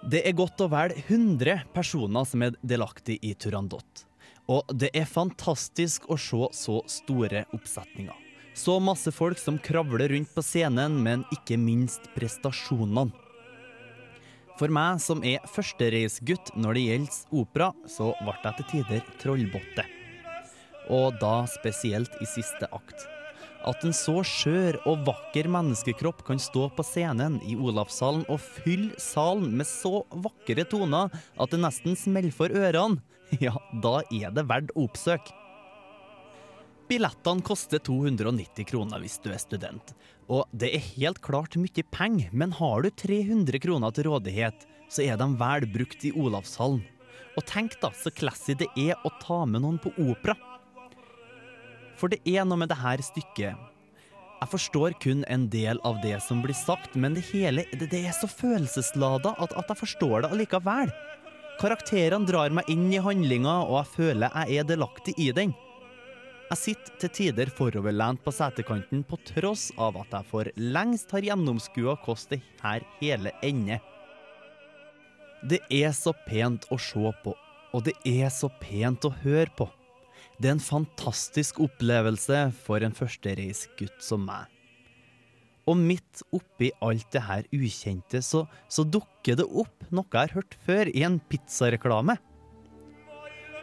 Det 0.07 0.21
er 0.23 0.37
godt 0.39 0.63
og 0.63 0.71
vel 0.71 0.95
100 1.01 1.65
personer 1.75 2.29
som 2.31 2.45
er 2.47 2.55
delaktig 2.63 3.17
i 3.27 3.33
Turandot. 3.35 4.05
Og 4.47 4.71
det 4.71 4.93
er 4.95 5.11
fantastisk 5.11 6.07
å 6.07 6.15
se 6.15 6.47
så 6.55 6.79
store 6.95 7.43
oppsetninger. 7.51 8.15
Så 8.55 8.79
masse 8.79 9.11
folk 9.11 9.43
som 9.43 9.59
kravler 9.59 10.15
rundt 10.15 10.31
på 10.31 10.47
scenen, 10.47 11.03
men 11.03 11.27
ikke 11.35 11.59
minst 11.59 12.07
prestasjonene. 12.15 13.11
For 14.57 14.71
meg 14.71 15.03
som 15.03 15.27
er 15.27 15.43
førstereisgutt 15.51 16.55
når 16.55 16.79
det 16.79 16.87
gjelder 16.87 17.37
opera, 17.43 17.73
så 17.91 18.15
ble 18.23 18.39
jeg 18.47 18.61
til 18.63 18.73
tider 18.77 19.15
trollbotte. 19.19 19.91
Og 20.93 21.17
da 21.21 21.45
spesielt 21.51 22.15
i 22.23 22.29
siste 22.29 22.69
akt. 22.75 23.07
At 23.67 23.83
en 23.83 23.95
så 23.97 24.21
skjør 24.23 24.79
og 24.87 25.07
vakker 25.09 25.49
menneskekropp 25.51 26.23
kan 26.29 26.39
stå 26.39 26.69
på 26.77 26.85
scenen 26.87 27.41
i 27.43 27.57
Olavshallen 27.59 28.23
og 28.31 28.39
fylle 28.43 28.95
salen 29.03 29.57
med 29.59 29.67
så 29.67 30.05
vakre 30.13 30.67
toner 30.71 31.11
at 31.11 31.51
det 31.51 31.63
nesten 31.65 31.99
smeller 31.99 32.35
for 32.35 32.53
ørene, 32.53 33.03
ja, 33.43 33.57
da 33.83 33.99
er 34.15 34.31
det 34.31 34.47
verdt 34.47 34.71
å 34.77 34.87
oppsøke. 34.87 35.35
Billettene 36.87 37.43
koster 37.43 37.81
290 37.83 38.69
kroner 38.71 39.03
hvis 39.03 39.19
du 39.25 39.33
er 39.35 39.43
student. 39.43 39.91
Og 40.31 40.47
det 40.55 40.71
er 40.77 40.91
helt 40.95 41.19
klart 41.23 41.57
mye 41.59 41.83
penger, 41.91 42.31
men 42.31 42.55
har 42.55 42.87
du 42.87 42.91
300 42.91 43.59
kroner 43.63 43.95
til 43.95 44.07
rådighet, 44.07 44.67
så 44.87 45.03
er 45.03 45.19
de 45.19 45.27
vel 45.41 45.67
brukt 45.75 46.07
i 46.07 46.13
Olavshallen. 46.15 46.85
Og 47.37 47.45
tenk 47.51 47.75
da 47.83 47.91
så 47.91 48.13
classy 48.15 48.55
det 48.55 48.69
er 48.79 48.95
å 49.03 49.11
ta 49.23 49.43
med 49.51 49.65
noen 49.67 49.81
på 49.83 49.91
opera. 49.99 50.37
For 51.97 52.13
det 52.13 52.21
er 52.29 52.45
noe 52.45 52.61
med 52.61 52.71
det 52.73 52.79
her 52.81 53.01
stykket. 53.05 53.57
Jeg 54.37 54.53
forstår 54.53 54.95
kun 55.01 55.23
en 55.33 55.47
del 55.49 55.81
av 55.89 56.03
det 56.03 56.19
som 56.21 56.43
blir 56.45 56.57
sagt, 56.57 56.95
men 56.95 57.17
det 57.17 57.25
hele 57.31 57.65
det, 57.73 57.89
det 57.93 58.03
er 58.05 58.13
så 58.13 58.29
følelseslada 58.29 59.33
at, 59.41 59.55
at 59.57 59.71
jeg 59.73 59.81
forstår 59.81 60.27
det 60.27 60.33
allikevel. 60.35 60.93
Karakterene 61.57 62.29
drar 62.29 62.53
meg 62.53 62.69
inn 62.69 62.91
i 62.93 63.01
handlinga, 63.01 63.63
og 63.65 63.79
jeg 63.81 63.93
føler 63.95 64.35
jeg 64.45 64.61
er 64.61 64.69
delaktig 64.69 65.17
i 65.17 65.31
den. 65.33 65.55
Jeg 66.47 66.61
sitter 66.61 66.99
til 67.01 67.11
tider 67.17 67.51
foroverlent 67.51 68.21
på 68.23 68.31
setekanten 68.31 69.01
på 69.09 69.17
tross 69.33 69.71
av 69.83 69.97
at 69.99 70.13
jeg 70.15 70.29
for 70.29 70.51
lengst 70.61 71.11
har 71.17 71.25
gjennomskua 71.27 71.97
hvordan 72.05 72.37
det 72.37 72.43
her 72.61 72.85
hele 73.01 73.33
ender. 73.43 73.81
Det 75.43 75.59
er 75.73 75.97
så 75.97 76.13
pent 76.29 76.69
å 76.71 76.79
se 76.79 77.11
på, 77.25 77.35
og 77.73 77.89
det 77.89 77.97
er 78.07 78.29
så 78.31 78.53
pent 78.61 79.09
å 79.09 79.15
høre 79.25 79.51
på. 79.57 79.67
Det 80.37 80.51
er 80.51 80.57
en 80.59 80.61
fantastisk 80.61 81.63
opplevelse 81.65 82.51
for 82.67 82.85
en 82.85 82.95
førstereisgutt 82.97 84.03
som 84.05 84.27
meg. 84.29 84.51
Og 85.67 85.79
midt 85.81 86.23
oppi 86.37 86.69
alt 86.85 87.09
det 87.15 87.25
her 87.27 87.47
ukjente, 87.57 88.21
så, 88.23 88.45
så 88.69 88.85
dukker 88.85 89.39
det 89.41 89.47
opp 89.49 89.89
noe 89.91 90.07
jeg 90.13 90.29
har 90.29 90.37
hørt 90.37 90.57
før 90.67 90.93
i 90.93 91.03
en 91.09 91.19
pizzareklame. 91.33 92.19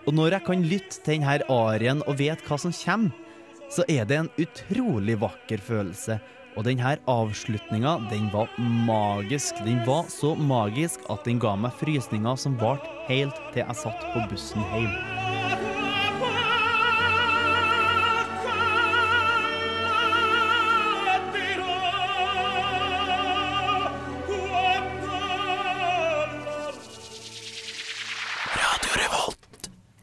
Og 0.04 0.16
når 0.18 0.36
jeg 0.36 0.46
kan 0.50 0.66
lytte 0.68 0.98
til 0.98 1.22
denne 1.22 1.38
arien 1.54 2.02
og 2.10 2.18
vet 2.20 2.42
hva 2.48 2.58
som 2.60 2.74
kommer, 2.76 3.14
så 3.72 3.86
er 3.90 4.06
det 4.06 4.18
en 4.20 4.32
utrolig 4.42 5.16
vakker 5.22 5.62
følelse. 5.64 6.20
Og 6.58 6.68
denne 6.68 6.98
avslutninga, 7.10 7.96
den 8.12 8.28
var 8.34 8.52
magisk. 8.60 9.58
Den 9.66 9.82
var 9.88 10.10
så 10.14 10.36
magisk 10.38 11.06
at 11.14 11.26
den 11.26 11.42
ga 11.42 11.56
meg 11.58 11.74
frysninger 11.80 12.38
som 12.38 12.60
varte 12.62 12.90
helt 13.08 13.40
til 13.54 13.64
jeg 13.64 13.82
satt 13.86 14.10
på 14.14 14.28
bussen 14.30 14.66
hjem. 14.74 15.23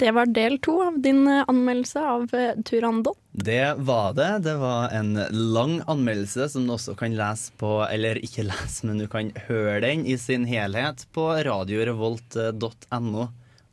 Det 0.01 0.11
var 0.17 0.31
del 0.33 0.57
to 0.65 0.79
av 0.83 0.95
din 1.05 1.27
eh, 1.29 1.45
anmeldelse 1.49 2.01
av 2.01 2.35
eh, 2.35 2.55
Turandot. 2.65 3.19
Det 3.33 3.75
var 3.85 4.15
det. 4.17 4.31
Det 4.47 4.55
var 4.57 4.89
en 4.97 5.13
lang 5.31 5.75
anmeldelse 5.87 6.49
som 6.49 6.65
du 6.65 6.73
også 6.73 6.95
kan 6.97 7.13
lese 7.19 7.53
på, 7.61 7.75
eller 7.85 8.17
ikke 8.25 8.47
lese, 8.49 8.87
men 8.89 9.03
du 9.03 9.05
kan 9.13 9.29
høre 9.51 9.83
den 9.85 10.07
i 10.09 10.17
sin 10.19 10.47
helhet 10.49 11.05
på 11.13 11.27
radiorevolt.no 11.45 13.27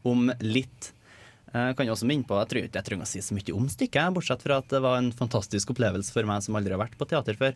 om 0.08 0.28
litt. 0.44 0.92
Jeg 1.56 1.78
kan 1.80 1.90
også 1.90 2.10
minne 2.10 2.28
på, 2.28 2.36
jeg 2.42 2.52
tror 2.52 2.68
ikke 2.68 2.82
jeg 2.82 2.90
trenger 2.90 3.08
å 3.08 3.10
si 3.10 3.24
så 3.24 3.38
mye 3.38 3.56
om 3.56 3.72
stykket, 3.72 4.12
bortsett 4.14 4.44
fra 4.44 4.60
at 4.60 4.68
det 4.72 4.84
var 4.84 5.00
en 5.00 5.14
fantastisk 5.16 5.72
opplevelse 5.74 6.12
for 6.12 6.28
meg 6.28 6.44
som 6.44 6.60
aldri 6.60 6.76
har 6.76 6.84
vært 6.84 7.00
på 7.00 7.08
teater 7.08 7.40
før. 7.40 7.56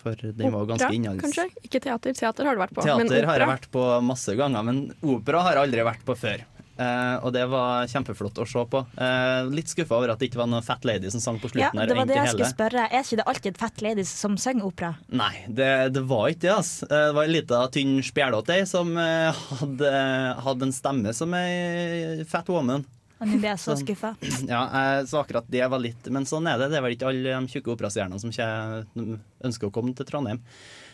For 0.00 0.22
den 0.22 0.54
var 0.54 0.70
ganske 0.70 0.92
innholds... 0.94 1.26
kanskje? 1.26 1.48
Ikke 1.66 1.82
teater. 1.82 2.14
Teater 2.14 2.46
har 2.46 2.56
du 2.56 2.62
vært 2.62 2.78
på. 2.78 2.86
Teater 2.86 3.02
men 3.02 3.10
opera? 3.10 3.32
har 3.32 3.44
jeg 3.44 3.50
vært 3.50 3.68
på 3.74 3.84
masse 4.06 4.38
ganger, 4.38 4.66
men 4.70 4.80
opera 5.02 5.42
har 5.48 5.58
jeg 5.58 5.68
aldri 5.68 5.86
vært 5.90 6.06
på 6.06 6.16
før. 6.22 6.46
Eh, 6.80 7.16
og 7.26 7.32
det 7.34 7.42
var 7.52 7.88
kjempeflott 7.90 8.38
å 8.40 8.46
se 8.48 8.62
på. 8.72 8.80
Uh, 8.96 9.50
litt 9.52 9.68
skuffa 9.68 9.98
over 9.98 10.14
at 10.14 10.20
det 10.22 10.30
ikke 10.30 10.40
var 10.40 10.48
noen 10.48 10.64
fat 10.64 10.86
lady 10.88 11.10
som 11.12 11.20
sang 11.20 11.40
på 11.42 11.50
slutten. 11.50 11.76
Ja, 11.76 11.86
det 11.88 11.96
var 11.98 12.08
det 12.08 12.16
jeg 12.16 12.32
skulle 12.32 12.48
spørre. 12.48 12.86
Er 12.88 13.04
ikke 13.04 13.18
det 13.20 13.26
alltid 13.32 13.58
fat 13.60 13.82
ladies 13.84 14.12
som 14.22 14.38
synger 14.40 14.68
opera? 14.70 14.94
Nei, 15.12 15.34
det, 15.48 15.68
det 15.96 16.04
var 16.08 16.30
ikke 16.32 16.46
det. 16.46 16.54
Eh, 16.88 16.88
Det 17.10 17.18
var 17.18 17.26
ei 17.28 17.34
lita, 17.34 17.60
tynn 17.74 17.98
spjælåt 18.06 18.54
ei 18.54 18.62
som 18.70 18.94
uh, 18.96 19.42
hadde, 19.60 19.92
hadde 20.46 20.68
en 20.70 20.74
stemme 20.74 21.12
som 21.16 21.36
ei 21.36 22.24
fat 22.30 22.48
woman. 22.48 22.86
Og 23.20 23.28
nå 23.28 23.36
så 23.60 23.74
Sånn. 23.74 23.82
skuffa. 23.82 24.14
Ja, 24.48 24.62
så 25.04 25.18
akkurat 25.20 25.44
det 25.52 25.66
var 25.68 25.82
litt 25.82 26.06
Men 26.08 26.24
sånn 26.24 26.46
er 26.48 26.56
det. 26.56 26.70
Det 26.72 26.78
er 26.78 26.84
vel 26.86 26.94
ikke 26.96 27.10
alle 27.10 27.34
de 27.34 27.52
tjukke 27.52 27.74
operastjernene 27.74 28.16
som 28.22 28.32
ikke 28.32 29.18
ønsker 29.44 29.68
å 29.68 29.74
komme 29.74 29.92
til 29.98 30.08
Trondheim. 30.08 30.40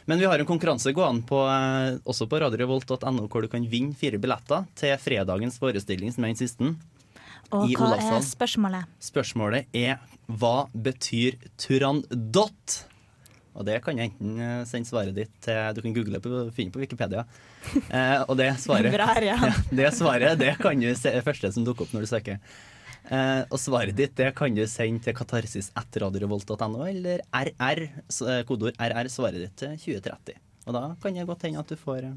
Men 0.07 0.23
vi 0.23 0.27
har 0.31 0.39
en 0.39 0.49
konkurranse 0.49 0.93
gående 0.95 1.27
på, 1.27 1.41
eh, 1.51 1.99
også 2.07 2.29
på 2.31 2.41
radiorevolt.no 2.41 3.27
hvor 3.27 3.43
du 3.43 3.51
kan 3.51 3.67
vinne 3.67 3.95
fire 3.99 4.21
billetter 4.23 4.67
til 4.79 4.95
fredagens 5.03 5.59
forestilling, 5.59 6.13
som 6.15 6.25
er 6.25 6.35
den 6.35 6.43
siste. 6.43 6.75
Og 7.55 7.71
hva 7.79 7.95
er 7.99 8.23
spørsmålet? 8.27 8.91
Spørsmålet 9.03 9.67
er 9.75 9.99
hva 10.27 10.69
betyr 10.71 11.39
Turandot? 11.59 12.77
Og 13.57 13.65
det 13.65 13.79
kan 13.85 13.97
jeg 13.99 14.13
enten 14.13 14.39
eh, 14.43 14.63
sende 14.69 14.89
svaret 14.89 15.17
ditt 15.17 15.33
til 15.45 15.77
Du 15.77 15.81
kan 15.85 15.95
google 15.97 16.21
det 16.21 16.31
og 16.31 16.55
finne 16.55 16.75
på 16.75 16.83
Wikipedia. 16.83 17.25
Eh, 17.89 18.23
og 18.27 18.37
det 18.39 18.51
svaret, 18.65 18.93
Bra, 18.95 19.11
Ørjan. 19.17 19.61
det 19.81 19.93
svaret 19.97 20.39
det 20.43 20.55
kan 20.61 20.81
du 20.83 20.91
se, 20.99 21.15
første 21.25 21.53
som 21.55 21.67
dukker 21.67 21.87
opp 21.87 21.97
når 21.97 22.07
du 22.07 22.11
søker. 22.11 22.43
Eh, 23.07 23.45
og 23.53 23.59
svaret 23.63 23.95
ditt 23.95 24.17
det 24.19 24.33
kan 24.35 24.55
du 24.55 24.65
sende 24.67 24.99
til 25.05 25.15
katarsis.radiorevolt.no 25.15 26.87
eller 26.89 27.21
RR, 27.31 27.83
eh, 27.87 28.41
kodeord 28.49 28.75
RR, 28.83 29.09
svaret 29.13 29.41
ditt 29.45 29.57
til 29.61 29.77
2030. 29.79 30.35
Og 30.67 30.75
da 30.75 30.81
kan 31.03 31.15
det 31.15 31.27
godt 31.29 31.43
hende 31.47 31.61
at 31.63 31.71
du 31.71 31.77
får, 31.79 32.05
eh, 32.05 32.15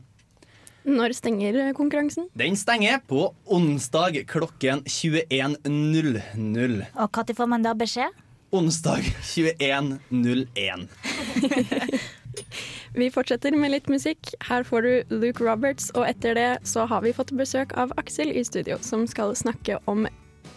Når 0.90 1.14
stenger 1.14 1.74
konkurransen? 1.74 2.30
Den 2.34 2.56
stenger 2.56 3.00
på 3.06 3.34
onsdag 3.46 4.26
klokken 4.26 4.82
21.00. 4.86 6.88
Og 6.96 7.12
når 7.12 7.36
får 7.36 7.48
man 7.48 7.62
da 7.62 7.74
beskjed? 7.74 8.10
Onsdag 8.52 9.04
21.01. 9.22 10.88
Vi 12.96 13.10
fortsetter 13.14 13.54
med 13.54 13.70
litt 13.76 13.90
musikk. 13.92 14.32
Her 14.42 14.64
får 14.66 14.82
du 14.82 15.04
Luke 15.14 15.44
Roberts, 15.46 15.92
og 15.94 16.08
etter 16.08 16.34
det 16.34 16.58
så 16.66 16.88
har 16.90 17.02
vi 17.06 17.14
fått 17.14 17.30
besøk 17.38 17.78
av 17.78 17.94
Aksel 18.02 18.34
i 18.34 18.42
studio, 18.44 18.80
som 18.82 19.06
skal 19.06 19.36
snakke 19.38 19.78
om 19.86 20.08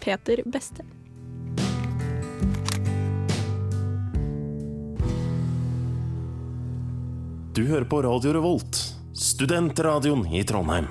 Peter 0.03 0.43
Beste. 0.45 0.83
Du 7.55 7.67
hører 7.69 7.85
på 7.85 8.01
Radio 8.03 8.33
Revolt, 8.33 8.79
studentradioen 9.15 10.25
i 10.35 10.41
Trondheim. 10.49 10.89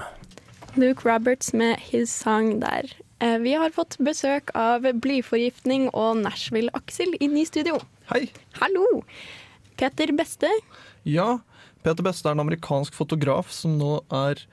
Luke 0.78 1.04
Roberts 1.10 1.52
med 1.58 1.80
His 1.90 2.14
Song 2.14 2.60
der. 2.62 2.92
Eh, 3.20 3.38
Vi 3.42 3.54
har 3.54 3.70
fått 3.76 3.98
besøk 3.98 4.54
av 4.56 4.86
blyforgiftning 5.02 5.90
og 5.94 6.22
Nashville-Aksel 6.22 7.18
inn 7.20 7.36
i 7.38 7.46
studio. 7.46 7.80
Hei. 8.14 8.30
Hallo. 8.62 9.04
Peter 9.78 10.14
Beste. 10.14 10.50
Ja, 11.04 11.40
Peter 11.84 12.04
Beste 12.06 12.30
er 12.30 12.38
en 12.38 12.46
amerikansk 12.46 12.94
fotograf 12.94 13.52
som 13.52 13.78
nå 13.80 14.04
er, 14.14 14.46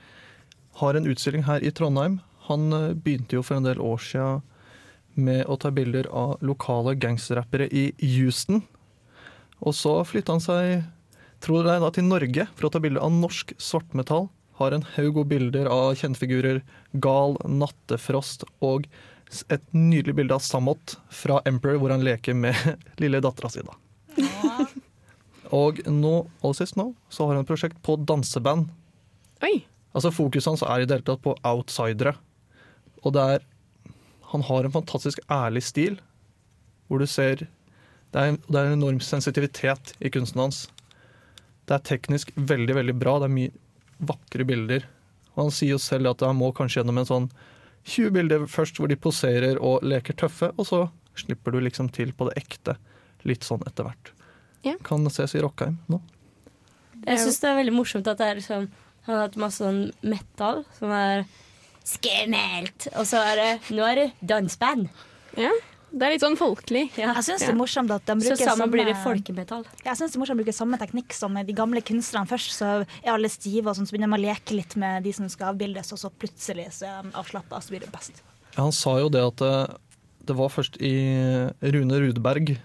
har 0.80 0.94
en 0.96 1.06
utstilling 1.06 1.44
her 1.44 1.60
i 1.60 1.70
Trondheim. 1.70 2.20
Han 2.48 2.72
eh, 2.72 2.94
begynte 2.94 3.38
jo 3.38 3.44
for 3.44 3.58
en 3.58 3.68
del 3.68 3.80
år 3.82 4.00
siden 4.02 4.44
med 5.18 5.48
å 5.50 5.56
ta 5.58 5.72
bilder 5.74 6.06
av 6.14 6.36
lokale 6.46 6.94
gangsterrappere 7.00 7.66
i 7.74 7.90
Houston. 8.16 8.62
Og 9.58 9.74
så 9.74 9.96
flytta 10.06 10.36
han 10.36 10.42
seg, 10.42 10.84
tror 11.42 11.66
jeg, 11.66 11.82
da 11.82 11.90
til 11.94 12.06
Norge 12.06 12.46
for 12.54 12.68
å 12.68 12.72
ta 12.72 12.82
bilder 12.82 13.02
av 13.02 13.14
norsk 13.16 13.56
svartmetall. 13.58 14.28
Har 14.60 14.74
en 14.74 14.86
haug 14.94 15.12
gode 15.16 15.32
bilder 15.32 15.70
av 15.70 15.96
kjentfigurer. 15.98 16.62
Gal, 17.02 17.34
Nattefrost 17.46 18.46
og 18.64 18.86
et 19.52 19.64
nydelig 19.74 20.14
bilde 20.18 20.38
av 20.38 20.44
Samot 20.44 20.96
fra 21.12 21.42
Emperor, 21.46 21.78
hvor 21.82 21.92
han 21.94 22.06
leker 22.06 22.38
med 22.38 22.56
lille 23.02 23.20
dattera 23.24 23.50
si. 23.52 23.66
da. 23.66 23.74
Og 25.54 25.80
nå, 25.86 26.14
aller 26.42 26.56
sist 26.56 26.76
nå, 26.78 26.90
så 27.08 27.26
har 27.26 27.36
han 27.36 27.44
et 27.44 27.50
prosjekt 27.50 27.78
på 27.84 27.96
danseband. 28.08 28.68
Oi. 29.46 29.62
Altså 29.96 30.12
Fokuset 30.12 30.50
hans 30.50 30.64
er 30.64 30.82
i 30.82 30.88
det 30.88 30.98
hele 30.98 31.06
tatt 31.08 31.22
på 31.24 31.36
outsidere. 31.46 32.14
Og 33.08 33.14
det 33.16 33.24
er 33.36 33.46
Han 34.28 34.44
har 34.44 34.64
en 34.64 34.74
fantastisk 34.74 35.22
ærlig 35.32 35.62
stil, 35.64 35.94
hvor 36.88 37.00
du 37.00 37.06
ser 37.06 37.46
Det 38.12 38.20
er, 38.20 38.36
det 38.36 38.56
er 38.56 38.66
en 38.66 38.76
enorm 38.76 39.00
sensitivitet 39.00 39.94
i 40.00 40.08
kunsten 40.08 40.40
hans. 40.40 40.68
Det 41.68 41.74
er 41.76 41.84
teknisk 41.84 42.30
veldig, 42.36 42.74
veldig 42.74 42.94
bra. 42.96 43.18
Det 43.20 43.28
er 43.28 43.34
mye 43.34 43.52
vakre 43.98 44.46
bilder. 44.48 44.86
Og 45.34 45.42
han 45.42 45.52
sier 45.52 45.74
jo 45.74 45.80
selv 45.82 46.08
at 46.14 46.24
han 46.24 46.38
må 46.38 46.48
kanskje 46.56 46.80
gjennom 46.80 47.02
en 47.02 47.08
sånn 47.08 47.26
20 47.88 48.14
bilder 48.16 48.46
først 48.48 48.80
hvor 48.80 48.88
de 48.88 48.96
poserer 48.96 49.60
og 49.64 49.84
leker 49.86 50.16
tøffe, 50.16 50.50
og 50.56 50.66
så 50.68 50.80
slipper 51.18 51.54
du 51.54 51.60
liksom 51.64 51.90
til 51.94 52.14
på 52.16 52.28
det 52.28 52.38
ekte 52.40 52.76
litt 53.28 53.44
sånn 53.46 53.62
etter 53.68 53.88
hvert. 53.88 54.12
Ja. 54.66 54.74
Kan 54.84 55.06
ses 55.12 55.36
i 55.36 55.42
Rockheim 55.42 55.78
nå. 55.92 56.00
Jeg 57.04 57.20
syns 57.22 57.38
det 57.42 57.50
er 57.50 57.60
veldig 57.60 57.76
morsomt 57.76 58.08
at 58.10 58.18
det 58.20 58.26
er 58.26 58.40
liksom, 58.40 58.66
han 59.06 59.14
har 59.14 59.28
hatt 59.28 59.38
masse 59.40 59.62
sånn 59.62 59.84
metal 60.02 60.64
som 60.78 60.92
er 60.94 61.28
skummelt. 61.88 62.88
Og 62.94 63.08
så 63.08 63.24
er 63.32 63.40
det 63.40 63.50
Nå 63.74 63.88
er 63.88 64.02
det 64.02 64.06
danseband. 64.28 64.88
Ja, 65.38 65.52
det 65.88 66.04
er 66.04 66.12
litt 66.12 66.24
sånn 66.24 66.36
folkelig. 66.36 66.82
Jeg 66.98 67.24
synes 67.24 67.44
det 67.46 67.48
er 67.48 67.56
morsomt 67.56 67.92
at 67.94 68.04
de 68.04 68.16
Så 68.20 68.34
bruker 68.34 68.42
sammen 68.42 68.60
samme 68.60 68.72
blir 68.74 68.88
det 68.90 68.96
folkemetall. 69.00 69.64
Jeg 69.86 69.96
synes 69.96 70.12
det 70.12 70.18
er 70.18 70.22
morsomt 70.22 70.36
å 70.36 70.42
bruke 70.42 70.56
samme 70.56 70.80
teknikk 70.80 71.16
som 71.16 71.38
de 71.48 71.56
gamle 71.56 71.80
kunstnerne. 71.80 72.28
Først 72.28 72.52
så 72.58 72.72
er 72.82 73.12
alle 73.14 73.30
stive, 73.32 73.70
og 73.70 73.78
sånn, 73.78 73.88
så 73.88 73.96
begynner 73.96 74.12
de 74.12 74.18
å 74.18 74.26
leke 74.26 74.58
litt 74.58 74.76
med 74.80 75.06
de 75.08 75.14
som 75.16 75.30
skal 75.32 75.54
avbildes, 75.54 75.94
og 75.96 76.02
så 76.02 76.10
plutselig 76.12 76.68
så 76.76 76.90
er 76.90 77.06
de 77.06 77.14
avslappa, 77.16 77.62
så 77.64 77.72
blir 77.72 77.86
det 77.86 77.92
best. 77.94 78.20
Ja, 78.52 78.66
Han 78.66 78.74
sa 78.76 78.98
jo 79.00 79.08
det 79.12 79.24
at 79.24 79.40
det, 79.40 79.54
det 80.28 80.36
var 80.36 80.52
først 80.52 80.76
i 80.84 80.92
Rune 81.64 82.02
Rudberg 82.04 82.58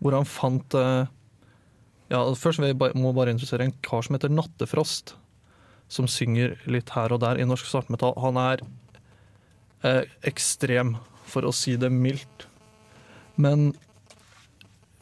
hvor 0.00 0.16
han 0.16 0.28
fant 0.28 0.76
eh, 0.76 1.08
Ja, 2.10 2.24
først 2.34 2.60
må 2.60 2.68
jeg 2.68 2.78
bare, 2.80 2.96
introdusere 2.96 3.68
en 3.68 3.76
kar 3.86 4.02
som 4.02 4.16
heter 4.16 4.32
Nattefrost. 4.32 5.14
Som 5.90 6.08
synger 6.10 6.56
litt 6.70 6.92
her 6.94 7.12
og 7.14 7.22
der 7.24 7.40
i 7.40 7.46
norsk 7.48 7.66
svartmetall. 7.66 8.14
Han 8.22 8.38
er 8.40 8.64
eh, 9.86 10.04
ekstrem, 10.28 10.96
for 11.30 11.46
å 11.46 11.54
si 11.54 11.76
det 11.78 11.90
mildt. 11.94 12.46
Men 13.40 13.72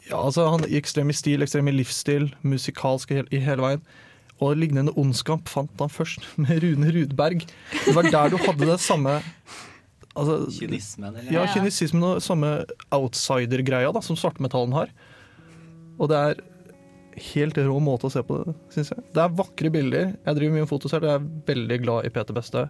ja, 0.08 0.18
altså, 0.22 0.46
han 0.48 0.64
er 0.64 0.76
ekstrem 0.78 1.12
i 1.12 1.16
stil, 1.16 1.44
ekstrem 1.44 1.68
i 1.68 1.76
livsstil, 1.76 2.30
musikalsk 2.46 3.12
i, 3.12 3.22
i 3.34 3.40
hele 3.44 3.64
veien. 3.64 3.88
Og 4.38 4.54
lignende 4.54 4.94
ondskap 4.96 5.48
fant 5.50 5.72
han 5.82 5.92
først 5.92 6.24
med 6.42 6.62
Rune 6.64 6.92
Rudberg. 6.94 7.44
Det 7.84 7.96
var 7.96 8.08
der 8.08 8.32
du 8.32 8.38
hadde 8.40 8.70
det 8.70 8.78
samme 8.82 9.18
altså, 10.14 10.38
Kynismen, 10.54 11.10
eller? 11.14 11.32
Ja, 11.34 11.46
kynismen 11.52 12.06
og 12.06 12.22
samme 12.24 12.52
outsider-greia 12.94 13.92
som 14.04 14.18
svartmetallen 14.18 14.76
har. 14.76 14.94
Og 15.98 16.10
det 16.12 16.22
er 16.30 16.42
helt 17.16 17.58
rå 17.58 17.78
måte 17.82 18.08
å 18.08 18.12
se 18.12 18.22
på 18.26 18.42
det, 18.42 18.54
syns 18.74 18.92
jeg. 18.94 19.06
Det 19.14 19.24
er 19.24 19.34
vakre 19.40 19.72
bilder. 19.74 20.12
Jeg 20.26 20.38
driver 20.38 20.54
mye 20.54 20.66
med 20.66 20.70
foto 20.70 20.90
selv, 20.90 21.06
og 21.06 21.12
jeg 21.12 21.20
er 21.20 21.50
veldig 21.50 21.80
glad 21.84 22.08
i 22.08 22.12
Peter 22.14 22.36
Beste. 22.36 22.68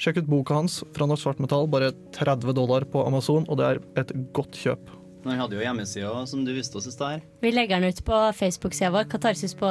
Sjekk 0.00 0.24
ut 0.24 0.30
boka 0.30 0.56
hans 0.58 0.80
fra 0.96 1.06
Norsk 1.06 1.22
Svart 1.22 1.40
Metall. 1.42 1.68
bare 1.70 1.92
30 2.16 2.52
dollar 2.56 2.86
på 2.90 3.04
Amazon, 3.06 3.46
og 3.48 3.60
det 3.60 3.70
er 3.70 3.82
et 4.02 4.14
godt 4.34 4.58
kjøp. 4.58 4.90
Han 5.24 5.40
hadde 5.40 5.56
jo 5.56 5.62
hjemmesida 5.62 6.10
som 6.28 6.42
du 6.44 6.50
viste 6.52 6.76
oss 6.76 6.88
i 6.90 6.92
stad. 6.92 7.22
Vi 7.40 7.52
legger 7.52 7.80
den 7.80 7.94
ut 7.94 8.02
på 8.04 8.16
Facebook-sida 8.36 8.90
vår, 8.92 9.06
Katarsis 9.08 9.54
på 9.56 9.70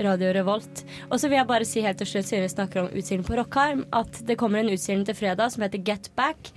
Radio 0.00 0.30
Revolt. 0.32 0.84
Og 1.10 1.20
så 1.20 1.28
vil 1.28 1.36
jeg 1.36 1.48
bare 1.50 1.68
si 1.68 1.82
helt 1.84 2.00
til 2.00 2.08
slutt, 2.08 2.28
siden 2.30 2.46
vi 2.46 2.54
snakker 2.54 2.82
om 2.82 2.88
utstilling 2.88 3.26
på 3.26 3.36
Rockheim, 3.36 3.84
at 3.92 4.22
det 4.24 4.38
kommer 4.40 4.62
en 4.62 4.72
utstilling 4.72 5.04
til 5.04 5.18
fredag 5.18 5.52
som 5.52 5.66
heter 5.66 5.84
Get 5.84 6.08
Back. 6.16 6.52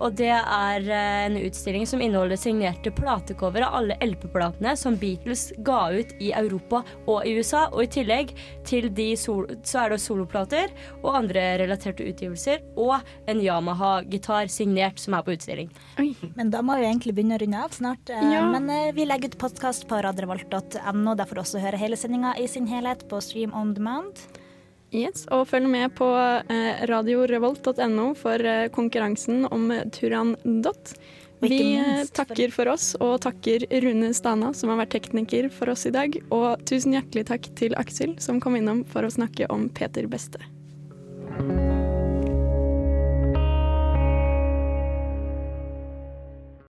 Og 0.00 0.14
det 0.18 0.30
er 0.32 0.86
eh, 0.88 1.26
en 1.26 1.36
utstilling 1.42 1.86
som 1.86 2.00
inneholder 2.02 2.38
signerte 2.40 2.90
platecover 2.94 3.66
av 3.66 3.76
alle 3.80 3.96
LP-platene 4.02 4.72
som 4.78 4.96
Beatles 4.98 5.50
ga 5.66 5.90
ut 5.92 6.14
i 6.22 6.32
Europa 6.36 6.82
og 7.06 7.26
i 7.26 7.34
USA. 7.38 7.66
Og 7.72 7.84
i 7.84 7.90
tillegg 7.98 8.32
til 8.68 8.88
de 8.94 9.10
sol 9.18 9.46
så 9.66 9.84
er 9.84 9.94
det 9.94 10.00
soloplater 10.02 10.72
og 11.02 11.16
andre 11.22 11.44
relaterte 11.62 12.06
utgivelser. 12.08 12.62
Og 12.80 12.96
en 13.30 13.42
Yamaha-gitar 13.42 14.50
signert 14.52 14.98
som 15.02 15.14
er 15.18 15.26
på 15.26 15.36
utstilling. 15.36 15.70
Men 16.36 16.50
da 16.54 16.62
må 16.64 16.78
vi 16.80 16.88
egentlig 16.88 17.14
begynne 17.16 17.38
å 17.38 17.42
runde 17.44 17.64
av 17.66 17.74
snart. 17.76 18.10
Eh, 18.10 18.30
Ja. 18.32 18.46
Men 18.48 18.68
eh, 18.70 18.92
vi 18.96 19.04
legger 19.06 19.32
ut 19.32 19.38
podkast 19.42 19.86
på 19.90 19.98
radrevolt.no. 20.02 21.14
Der 21.18 21.26
får 21.28 21.34
du 21.36 21.42
også 21.42 21.60
høre 21.62 21.80
hele 21.80 21.98
sendinga 22.00 22.34
i 22.40 22.46
sin 22.48 22.66
helhet 22.70 23.04
på 23.10 23.20
Stream 23.22 23.52
on 23.54 23.74
Demand. 23.76 24.16
Yes, 24.92 25.24
og 25.32 25.46
følg 25.48 25.70
med 25.72 25.94
på 25.96 26.06
eh, 26.52 26.84
radiorevolt.no 26.90 28.10
for 28.18 28.44
eh, 28.44 28.68
konkurransen 28.74 29.46
om 29.48 29.70
Turandot. 29.94 30.92
Vi 31.42 31.58
eh, 31.80 32.04
takker 32.12 32.52
for 32.54 32.68
oss, 32.74 32.92
og 33.00 33.22
takker 33.24 33.64
Rune 33.82 34.12
Stana, 34.14 34.52
som 34.54 34.70
har 34.70 34.82
vært 34.84 34.92
tekniker 34.98 35.48
for 35.50 35.72
oss 35.72 35.86
i 35.88 35.94
dag. 35.94 36.20
Og 36.28 36.60
tusen 36.68 36.92
hjertelig 36.94 37.24
takk 37.32 37.48
til 37.58 37.74
Aksel, 37.80 38.18
som 38.20 38.38
kom 38.42 38.60
innom 38.60 38.84
for 38.92 39.08
å 39.08 39.14
snakke 39.16 39.48
om 39.50 39.70
Peter 39.72 40.06
Beste. 40.12 40.44